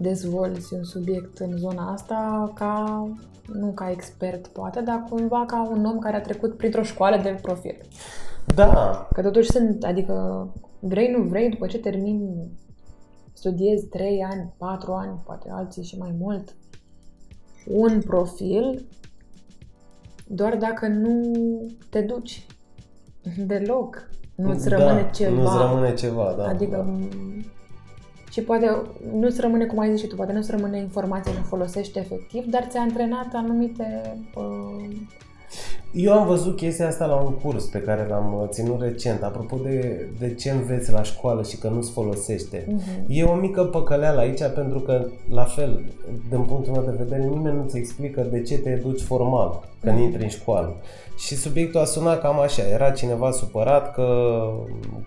[0.00, 3.08] dezvolți un subiect în zona asta ca,
[3.52, 7.38] nu ca expert poate, dar cumva ca un om care a trecut printr-o școală de
[7.42, 7.76] profil.
[8.54, 9.08] Da.
[9.12, 10.46] Că totuși sunt, adică
[10.80, 12.50] vrei, nu vrei, după ce termini,
[13.32, 16.56] studiezi 3 ani, 4 ani, poate alții și mai mult,
[17.66, 18.86] un profil,
[20.26, 21.32] doar dacă nu
[21.90, 22.46] te duci
[23.46, 25.42] deloc, nu-ți rămâne da, ceva.
[25.42, 26.46] Nu-ți rămâne ceva, da.
[26.46, 26.92] Adică da
[28.38, 31.98] și poate nu-ți rămâne, cum ai zis și tu, poate nu-ți rămâne informația ce folosești
[31.98, 34.16] efectiv, dar ți-a antrenat anumite...
[34.34, 34.96] Uh...
[35.92, 39.56] Eu am văzut chestia asta la un curs pe care l-am uh, ținut recent, apropo
[39.56, 42.64] de, de ce înveți la școală și că nu-ți folosește.
[42.64, 43.04] Uh-huh.
[43.06, 45.84] E o mică păcăleală aici pentru că, la fel,
[46.28, 50.02] din punctul meu de vedere, nimeni nu-ți explică de ce te educi formal când uh-huh.
[50.02, 50.76] intri în școală.
[51.16, 52.62] Și subiectul a sunat cam așa.
[52.72, 54.38] Era cineva supărat că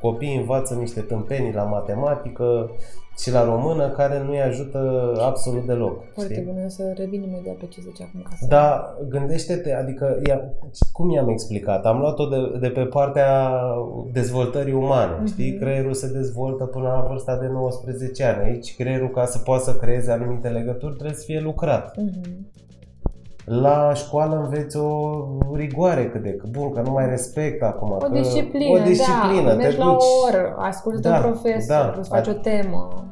[0.01, 2.71] copiii învață niște tâmpenii la matematică,
[3.17, 6.03] și la română care nu-i ajută absolut deloc.
[6.13, 6.45] Foarte știi?
[6.45, 8.21] bine, o să revin imediat pe ce zice acum.
[8.21, 8.45] Ca să...
[8.49, 10.41] Da, gândește-te, adică, ia,
[10.91, 11.85] cum i-am explicat?
[11.85, 13.51] Am luat-o de, de pe partea
[14.11, 15.25] dezvoltării umane, Mhm.
[15.25, 15.57] știi?
[15.57, 18.43] Creierul se dezvoltă până la vârsta de 19 ani.
[18.43, 21.97] Aici creierul, ca să poată să creeze anumite legături, trebuie să fie lucrat.
[21.97, 22.49] Mhm.
[23.45, 25.25] La școală înveți o
[25.55, 26.49] rigoare cât de cât.
[26.49, 27.91] Bun, că nu mai respect acum.
[27.91, 29.55] O că, disciplină, o disciplină, da.
[29.55, 31.95] te Mergi la duci, o oră, asculți Da, un profesor, da.
[31.99, 33.05] îți faci o temă.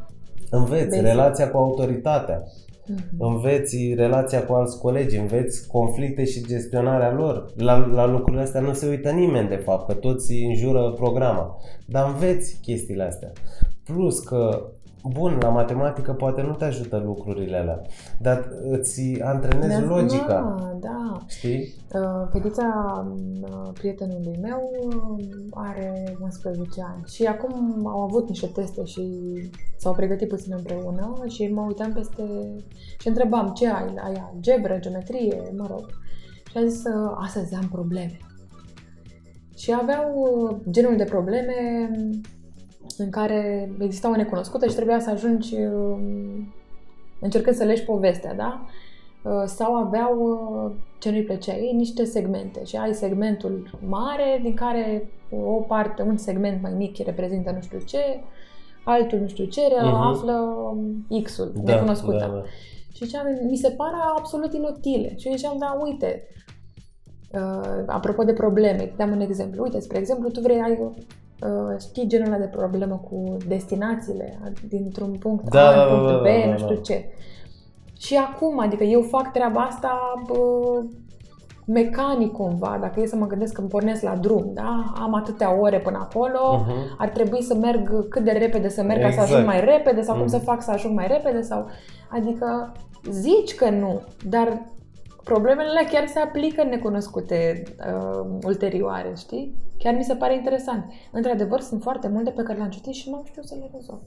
[0.49, 1.01] înveți Basic.
[1.05, 2.43] relația cu autoritatea.
[2.91, 3.15] Mhm.
[3.17, 7.45] înveți relația cu alți colegi, înveți conflicte și gestionarea lor.
[7.57, 11.57] La, la lucrurile astea nu se uită nimeni, de fapt, că toți înjură programa.
[11.87, 13.31] Dar înveți chestiile astea.
[13.83, 14.61] Plus că,
[15.03, 17.81] bun, la matematică poate nu te ajută lucrurile alea,
[18.19, 20.55] dar îți antrenezi Mi-a- logica.
[20.57, 21.17] Da, da.
[21.27, 21.73] Știi?
[21.93, 22.67] Uh, Fetița
[23.41, 29.03] uh, prietenului meu uh, are 11 ani și acum au avut niște teste și
[29.77, 32.23] s-au pregătit puțin împreună și mă uitam peste
[32.99, 35.85] și întrebam ce ai la ea, gebră, geometrie, mă rog.
[36.49, 38.17] Și a zis, uh, astăzi am probleme.
[39.57, 41.53] Și aveau uh, genul de probleme
[42.99, 45.97] în care exista o necunoscută și trebuia să ajungi uh,
[47.19, 48.61] încercând să legi povestea, da?
[49.23, 50.17] Uh, sau aveau,
[50.65, 52.63] uh, ce nu-i plăcea ei, niște segmente.
[52.63, 57.79] Și ai segmentul mare, din care o parte, un segment mai mic reprezintă nu știu
[57.85, 57.99] ce,
[58.83, 59.93] altul nu știu ce, Mhm.
[59.93, 62.17] află um, X-ul, necunoscută.
[62.17, 62.43] da, da.
[62.93, 65.13] Și ziceam, mi se pare absolut inutile.
[65.17, 66.27] Și eu ziceam, da, uite,
[67.33, 69.63] uh, apropo de probleme, îți dăm un exemplu.
[69.63, 70.89] Uite, spre exemplu, tu vrei, ai, uh,
[71.79, 76.21] știi genul ăla de problemă cu destinațiile, dintr-un punct Da, A da, în punctul da,
[76.21, 76.81] B, da, da, nu știu da.
[76.81, 77.05] ce.
[77.97, 80.37] Și acum, adică eu fac treaba asta bă,
[81.65, 84.93] mecanic cumva, dacă e să mă gândesc că îmi pornesc la drum, da?
[85.01, 86.95] Am atâtea ore până acolo, Mhm.
[86.97, 89.31] ar trebui să merg cât de repede să merg ca să Exact.
[89.31, 90.31] ajung mai repede sau cum Mhm.
[90.33, 91.67] să fac să ajung mai repede sau
[92.09, 92.71] adică
[93.09, 94.61] zici că nu, dar
[95.23, 99.55] problemele alea chiar se aplică în necunoscute uh, ulterioare, știi?
[99.79, 100.83] Chiar mi se pare interesant.
[101.11, 104.01] Într-adevăr, sunt foarte multe pe care le-am citit și nu știu să le rezolv.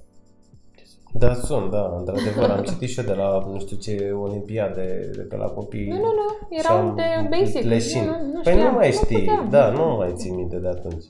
[1.14, 2.50] Da, sunt, da, într-adevăr.
[2.50, 5.88] Am citit și eu de la, nu știu ce, olimpiade de pe la copii.
[5.88, 7.62] Nu, nu, nu, și erau am de basic.
[7.62, 8.04] leșin.
[8.04, 9.48] Nu, nu, nu păi știam, nu mai nu știi, puteam.
[9.50, 11.04] da, nu mai ții minte de atunci.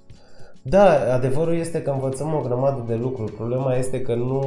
[0.62, 3.33] Da, adevărul este că învățăm o grămadă de lucruri.
[3.33, 4.40] Problema este că nu,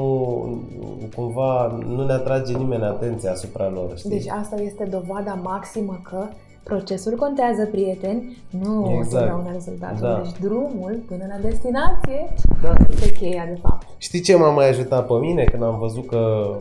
[1.16, 4.10] cumva, nu ne atrage nimeni atenția asupra lor, știi?
[4.10, 6.28] Deci asta este dovada maximă că
[6.70, 9.04] procesul contează, prieteni, nu Exact.
[9.14, 10.00] întotdeauna rezultatul.
[10.08, 10.22] Da.
[10.24, 12.74] Deci drumul până la destinație Da.
[12.90, 13.88] este cheia, de fapt.
[13.98, 16.56] Știi ce m-a mai ajutat pe mine când am văzut că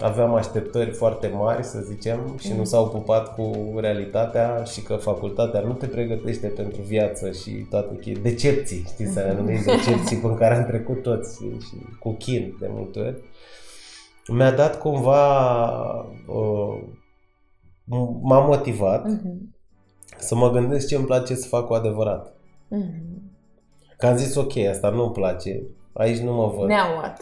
[0.00, 2.64] aveam așteptări foarte mari, să zicem, și nu Mm.
[2.64, 8.22] s-au pupat cu realitatea și că facultatea nu te pregătește pentru viață și toate chestii,
[8.22, 12.56] decepții, știi, să le numim decepții pe care am trecut toți și, și cu chin
[12.60, 13.16] de multe ori.
[14.28, 15.38] Mi-a dat cumva,
[16.26, 16.78] uh,
[18.22, 19.54] m-a motivat Mhm.
[20.18, 22.34] să mă gândesc ce îmi place să fac cu adevărat.
[22.68, 23.32] Mhm.
[23.98, 26.68] Că am zis, ok, asta nu-mi place, aici nu mă văd.
[26.68, 27.20] Now what?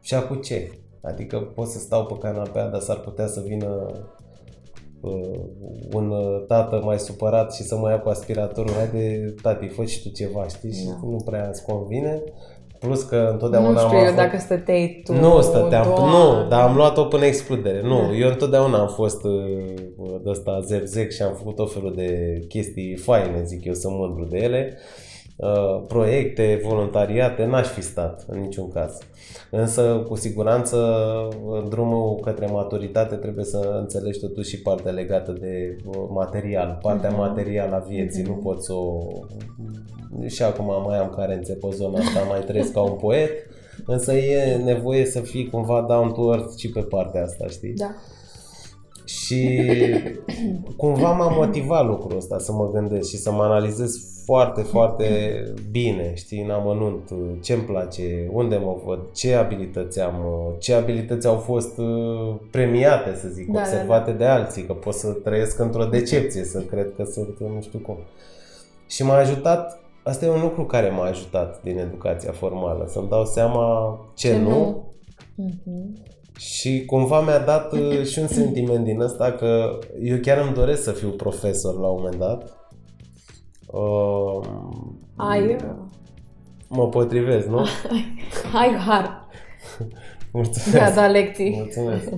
[0.00, 0.70] Și acum ce?
[1.02, 3.90] Adică pot să stau pe canapea, dar s-ar putea să vină
[5.00, 5.40] uh,
[5.92, 8.72] un uh, tată mai supărat și să mă ia cu aspiratorul.
[8.72, 10.72] Haide, tati, fă și tu ceva, știi?
[10.72, 10.98] Și Da.
[11.02, 12.22] nu prea îți convine.
[12.86, 14.16] Plus că întotdeauna nu știu am eu avut...
[14.16, 15.12] dacă stăteai tu.
[15.12, 16.16] Nu stăteam, Doamne.
[16.16, 17.80] nu, dar am luat-o până explodere.
[17.82, 18.16] Nu, Da.
[18.16, 19.32] eu întotdeauna am fost uh,
[20.22, 24.24] de ăsta zevzec și am făcut tot felul de chestii faine, zic eu, sunt mândru
[24.24, 24.78] de ele.
[25.36, 28.98] Uh, proiecte, voluntariate, n-aș fi stat în niciun caz.
[29.50, 30.76] Însă, cu siguranță,
[31.50, 37.10] în drumul către maturitate trebuie să înțelegi totuși și partea legată de uh, material, partea
[37.10, 37.18] Mhm.
[37.18, 38.22] materială a vieții.
[38.22, 38.30] Mhm.
[38.30, 38.98] Nu poți să o...
[40.26, 43.30] Și acum mai am carențe pe zona asta, mai trăiesc ca un poet,
[43.86, 47.72] însă e nevoie să fii cumva down to earth și pe partea asta, știi?
[47.74, 47.94] Da.
[49.04, 49.60] Și
[50.76, 55.08] cumva m-a motivat lucrul ăsta să mă gândesc și să mă analizez foarte, foarte
[55.70, 57.10] bine, știi, în amănunt,
[57.42, 60.24] ce-mi place, unde mă văd, ce abilități am,
[60.58, 64.94] ce abilități au fost uh, premiate, să zic, Da, da, observate de alții, că pot
[64.94, 67.96] să trăiesc într-o decepție, să cred că sunt nu știu cum.
[68.88, 73.24] Și m-a ajutat, asta e un lucru care m-a ajutat din educația formală, să-mi dau
[73.24, 74.94] seama ce, Ce nu, nu.
[75.34, 76.02] Mhm.
[76.36, 80.82] și cumva mi-a dat uh, și un sentiment din ăsta că eu chiar îmi doresc
[80.82, 82.55] să fiu profesor la un moment dat.
[83.66, 84.46] Uh,
[85.16, 85.60] Ai, uh,
[86.68, 87.58] Mă potrivesc, nu?
[88.60, 89.26] ai har
[90.32, 90.70] Mulțumesc.
[90.72, 91.54] de a da lecții.
[91.56, 92.12] Mulțumesc.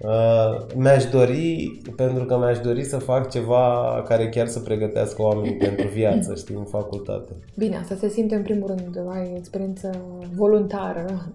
[0.00, 5.56] Uh, mi-aș dori, pentru că mi-aș dori să fac ceva care chiar să pregătească oamenii
[5.66, 7.32] pentru viață, știi, în facultate.
[7.56, 9.90] Bine, asta se simte în primul rând, ai experiență
[10.34, 11.32] voluntară.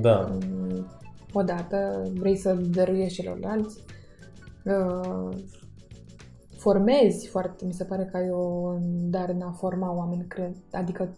[0.00, 0.28] Da.
[0.32, 0.86] Mm,
[1.32, 3.78] Odată, vrei să dăruiești celorlalți,
[4.64, 5.28] uh,
[6.56, 8.74] formezi foarte, mi se pare că ai o
[9.10, 11.08] dar în a forma oameni, cred, adică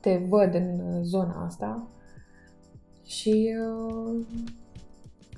[0.00, 1.88] te văd în zona asta
[3.06, 4.26] și uh,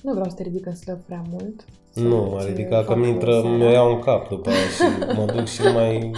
[0.02, 1.64] nu vreau să te ridic în slăb prea mult.
[1.94, 3.48] Nu, mă Să-ți ridica că fac mi intră, seara.
[3.48, 6.12] mi iau în cap după aia și mă duc și mai...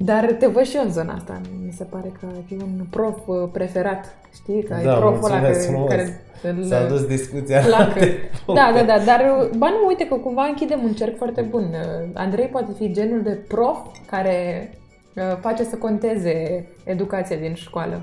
[0.00, 1.40] Dar te văd și eu în zona asta.
[1.64, 4.16] Mi se pare că ai fi un prof uh, preferat.
[4.34, 4.62] Știi?
[4.62, 5.88] Că ai Da, proful ăla mulțumesc care, frumos.
[5.90, 6.20] care
[6.58, 7.82] îl S-a dus discuția la placă.
[7.84, 8.06] alte
[8.46, 8.84] Da, puncte.
[8.86, 11.62] da, da, dar ba nu, uite că cumva închidem un cerc foarte bun.
[11.62, 13.78] Uh, Andrei poate fi genul de prof
[14.10, 14.70] care
[15.16, 18.00] uh, face să conteze educația din școală.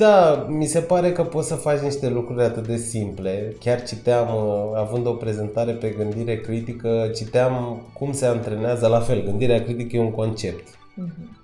[0.00, 3.54] Da, mi se pare că poți să faci niște lucruri atât de simple.
[3.58, 9.22] Chiar citeam, uh, având o prezentare pe gândire critică, citeam cum se antrenează la fel.
[9.24, 10.68] Gândirea critică e un concept.
[10.94, 11.38] Mhm.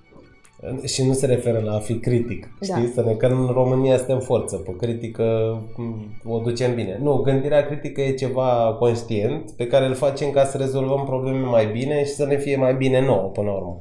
[0.85, 2.77] Și nu se referă la a fi critic, Da.
[2.77, 2.93] știi?
[2.95, 6.99] Să ne, că în România suntem forță, pe critică m, o ducem bine.
[7.03, 11.67] Nu, gândirea critică e ceva conștient pe care îl facem ca să rezolvăm probleme mai
[11.67, 13.81] bine și să ne fie mai bine nouă până la urmă.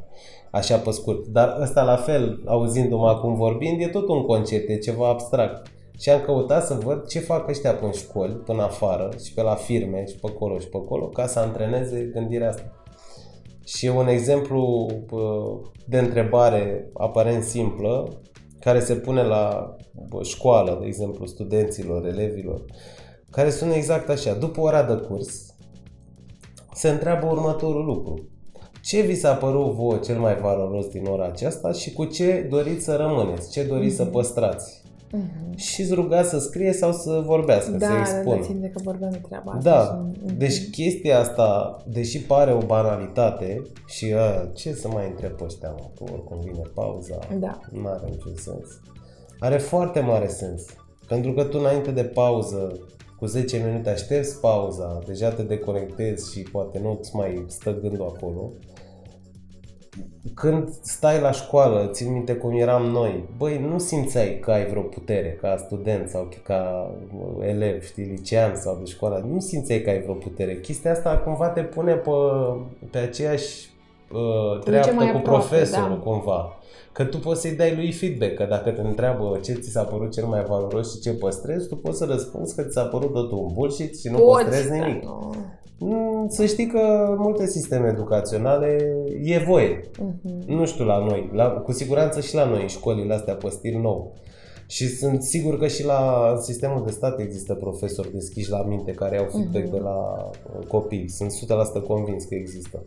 [0.56, 1.28] Așa pe scurt.
[1.28, 5.68] Dar ăsta la fel, auzindu-mă acum vorbind, e tot un concept, e ceva abstract.
[6.00, 9.42] Și am căutat să văd ce fac ăștia până în școli, până afară și pe
[9.42, 12.72] la firme și pe acolo și pe acolo, ca să antreneze gândirea asta.
[13.66, 15.46] Și un exemplu bă,
[15.88, 18.22] de întrebare aparent simplă,
[18.60, 19.76] care se pune la
[20.10, 22.66] bă, școală, de exemplu, studenților, elevilor,
[23.32, 24.34] care sună exact așa.
[24.34, 25.56] După ora de curs,
[26.74, 28.30] se întreabă următorul lucru.
[28.86, 32.84] Ce vi s-a părut vouă cel mai valoros din ora aceasta și cu ce doriți
[32.84, 33.52] să rămâneți?
[33.52, 34.82] Ce doriți să păstrați?
[35.12, 35.56] Mhm.
[35.56, 38.36] Și îți ruga să scrie sau să vorbească, să Da, da, expună.
[38.36, 39.70] da, țin de că vorbeam de treaba asta.
[39.70, 39.84] Da,
[40.14, 40.38] și- Mhm.
[40.38, 45.70] deci chestia asta, deși pare o banalitate și a, ce să mai întreb pe ăștia,
[45.70, 47.60] mă, că oricum vine pauza, Da.
[47.72, 48.66] nu are niciun sens.
[49.40, 50.66] Are foarte mare sens,
[51.08, 52.80] pentru că tu înainte de pauză,
[53.20, 58.52] cu 10 minute aștepți pauza, deja te deconectezi și poate nu-ți mai stă gândul acolo.
[60.34, 64.82] Când stai la școală, țin minte cum eram noi, băi, nu simțeai că ai vreo
[64.82, 66.92] putere ca student sau ca
[67.42, 70.60] elev, știi, licean sau de școală, nu simțeai că ai vreo putere.
[70.60, 72.12] Chestia asta cumva te pune pe,
[72.92, 73.70] pe aceeași
[74.12, 76.04] uh, treaptă mai cu aproape, profesorul da.
[76.04, 76.58] cumva.
[76.98, 80.12] Că tu poți să-i dai lui feedback, că dacă te întreabă ce ți s-a părut
[80.12, 83.38] cel mai valoros și ce păstrezi, tu poți să răspunzi că ți s-a părut totul
[83.38, 85.04] un bullshit și nu Poți, păstrezi dar nimic.
[85.04, 85.34] nu.
[85.80, 88.78] Mm, Să știi că în multe sisteme educaționale
[89.24, 89.80] e voie.
[90.00, 90.44] Mhm.
[90.48, 93.80] Nu știu la noi, la, cu siguranță și la noi, în școlile astea pe stil
[93.80, 94.14] nou.
[94.68, 98.92] Și sunt sigur că și la în sistemul de stat există profesori deschiși la minte
[98.92, 99.74] care au feedback Mhm.
[99.74, 99.96] de la
[100.60, 101.10] uh, copii.
[101.10, 102.84] Sunt 100% convins că există.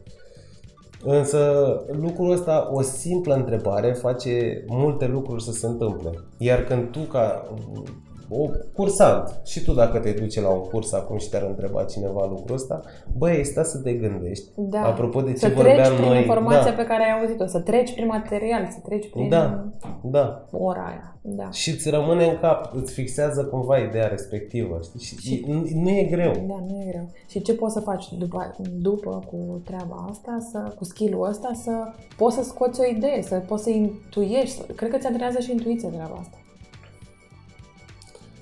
[1.05, 6.11] Însă lucrul ăsta, o simplă întrebare, face multe lucruri să se întâmple.
[6.39, 7.85] Iar când tu ca mm,
[8.31, 12.27] o cursant, și tu dacă te duce la un curs acum și te-ar întreba cineva
[12.31, 12.81] lucrul ăsta,
[13.17, 14.45] băi, stai să te gândești.
[14.57, 14.83] Da.
[14.85, 17.61] Apropo de ce să vorbeam treci prin noi, informația da, pe care ai auzit-o, să
[17.61, 19.65] treci prin material, să treci prin Da.
[20.03, 21.13] da, ora aia.
[21.23, 21.51] Da.
[21.51, 25.01] și îți rămâne în cap, îți fixează cumva ideea respectivă, știi?
[25.01, 26.33] Și, nu, nu e greu.
[26.33, 27.09] Da, nu e greu.
[27.29, 31.71] Și ce poți să faci după, după cu treaba asta, să, cu skill-ul ăsta, să
[32.17, 34.57] poți să scoți o idee, să poți să intuiești.
[34.57, 36.37] Să, cred că ți antrenează și intuiția treaba asta.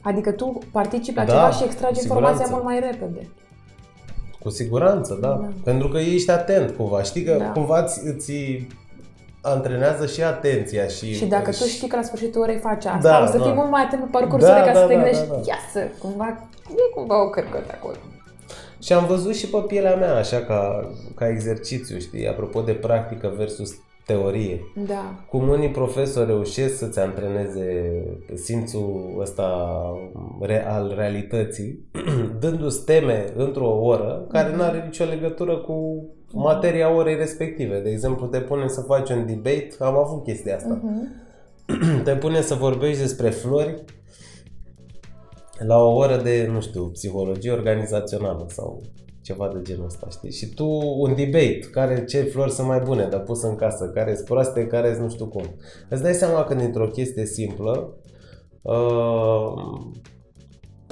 [0.08, 2.52] Adică tu participi la Da, ceva și extragi cu informația siguranță.
[2.54, 3.28] mult mai repede.
[4.38, 5.28] Cu siguranță, da.
[5.28, 5.48] Da.
[5.64, 7.02] Pentru că ești atent cumva.
[7.02, 7.50] Știi că Da.
[7.52, 8.32] cumva îți, îți
[9.40, 11.14] antrenează și atenția și...
[11.14, 13.44] Și dacă tu știi că la sfârșitul orei faci asta, Da, o să da.
[13.44, 15.34] fii mult mai atent pe parcursul Da, orei ca da, să te da, gândești, da,
[15.34, 15.40] da.
[15.46, 16.28] ia să, cumva,
[16.70, 17.96] e cumva o cărcătă acolo.
[18.82, 23.32] Și am văzut și pe pielea mea, așa ca, ca exercițiu, știi, apropo de practică
[23.36, 23.70] versus
[24.06, 24.60] teorie.
[24.86, 25.24] Da.
[25.28, 28.02] Cum unii profesori reușesc să-ți antreneze
[28.34, 29.68] simțul ăsta
[30.40, 31.88] re- al realității,
[32.40, 37.80] dându-ți teme într-o oră care nu are nicio legătură cu materia orei respective.
[37.80, 40.80] De exemplu, te pune să faci un debate, am avut chestia asta.
[40.82, 41.24] Mhm.
[42.04, 43.84] te pune să vorbești despre flori
[45.66, 48.82] la o oră de, nu știu, psihologie organizațională sau
[49.26, 50.32] ceva de genul ăsta, știi?
[50.32, 50.66] Și tu
[50.98, 54.66] un debate, care ce flori sunt mai bune de pus în casă, care sunt proaste,
[54.66, 55.54] care sunt nu știu cum.
[55.88, 57.96] Îți dai seama că dintr-o chestie simplă,
[58.62, 59.52] uh,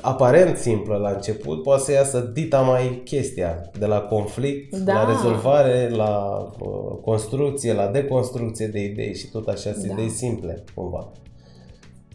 [0.00, 4.92] aparent simplă la început, poate să iasă dita mai chestia, de la conflict, Da.
[4.92, 9.92] la rezolvare, la uh, construcție, la deconstrucție de idei și tot așa, sunt Da.
[9.92, 11.12] idei simple, cumva.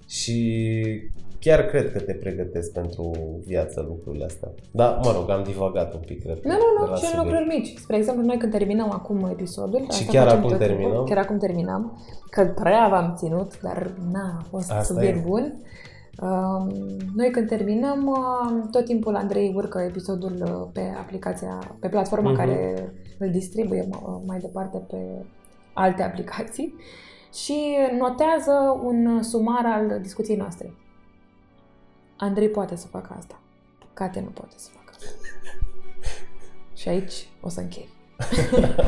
[0.07, 0.72] Și
[1.40, 3.12] chiar cred că te pregătesc pentru
[3.46, 4.50] viață lucrurile astea.
[4.72, 6.40] Da, mă rog, am divagat un pic, cred.
[6.44, 7.78] Nu, nu, nu, și în lucruri mici.
[7.78, 9.88] Spre exemplu, noi când terminăm acum episodul...
[9.92, 10.90] Și chiar acum terminăm?
[10.90, 15.28] Timpul, chiar acum terminăm, că prea v-am ținut, dar n-a fost Asta subiect e.
[15.28, 15.54] bun.
[16.22, 16.74] Uh,
[17.16, 22.38] noi când terminăm, uh, tot timpul Andrei urcă episodul uh, pe aplicația, pe platforma uh-huh.
[22.38, 25.26] care îl distribuie uh, mai departe pe
[25.74, 26.76] alte aplicații
[27.44, 30.74] și notează un sumar al discuției noastre.
[32.22, 33.39] Andrei poate să facă asta.
[33.93, 35.09] Cate nu poate să facă asta.
[36.76, 37.88] și aici o să închei.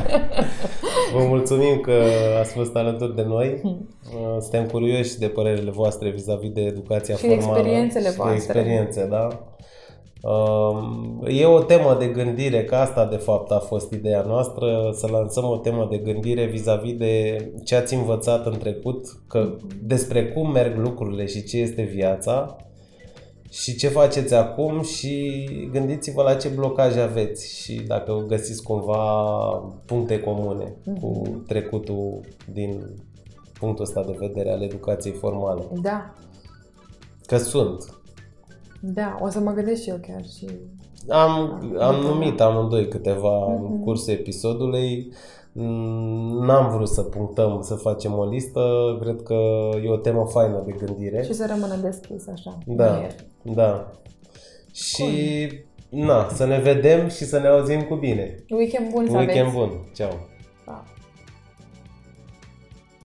[1.14, 2.02] Vă mulțumim că
[2.40, 3.58] ați fost alături de noi.
[3.60, 3.88] Hmm.
[4.40, 7.42] Suntem curioși de părerile voastre vis-a-vis de educația și formală.
[7.42, 8.34] Și experiențele voastre.
[8.34, 9.28] experiențe, da.
[10.22, 15.08] Um, e o temă de gândire, că asta de fapt a fost ideea noastră, să
[15.10, 20.50] lansăm o temă de gândire vis-a-vis de ce ați învățat în trecut, că despre cum
[20.50, 22.56] merg lucrurile și ce este viața
[23.52, 29.02] și ce faceți acum și gândiți-vă la ce blocaje aveți și dacă găsiți cumva
[29.86, 31.00] puncte comune mm-hmm.
[31.00, 32.20] cu trecutul
[32.52, 33.00] din
[33.58, 35.62] punctul ăsta de vedere al educației formale.
[35.82, 36.14] Da.
[37.26, 38.00] Că sunt.
[38.80, 40.48] Da, o să mă gândesc și eu chiar și...
[41.08, 43.70] Am, am numit amândoi câteva mm-hmm.
[43.70, 45.12] în cursul episodului.
[45.52, 48.60] N-am vrut să punctăm, să facem o listă.
[49.00, 49.34] Cred că
[49.84, 51.22] e o temă faină de gândire.
[51.22, 52.58] Și să rămână deschis așa.
[52.66, 53.06] Da,
[53.42, 53.92] da.
[54.72, 55.04] Și
[55.90, 56.04] Cool.
[56.04, 58.44] na, să ne vedem și să ne auzim cu bine.
[58.50, 59.56] Weekend bun să Weekend aveți.
[59.56, 59.70] bun.
[59.94, 60.08] Ceau.
[60.08, 60.18] Pa.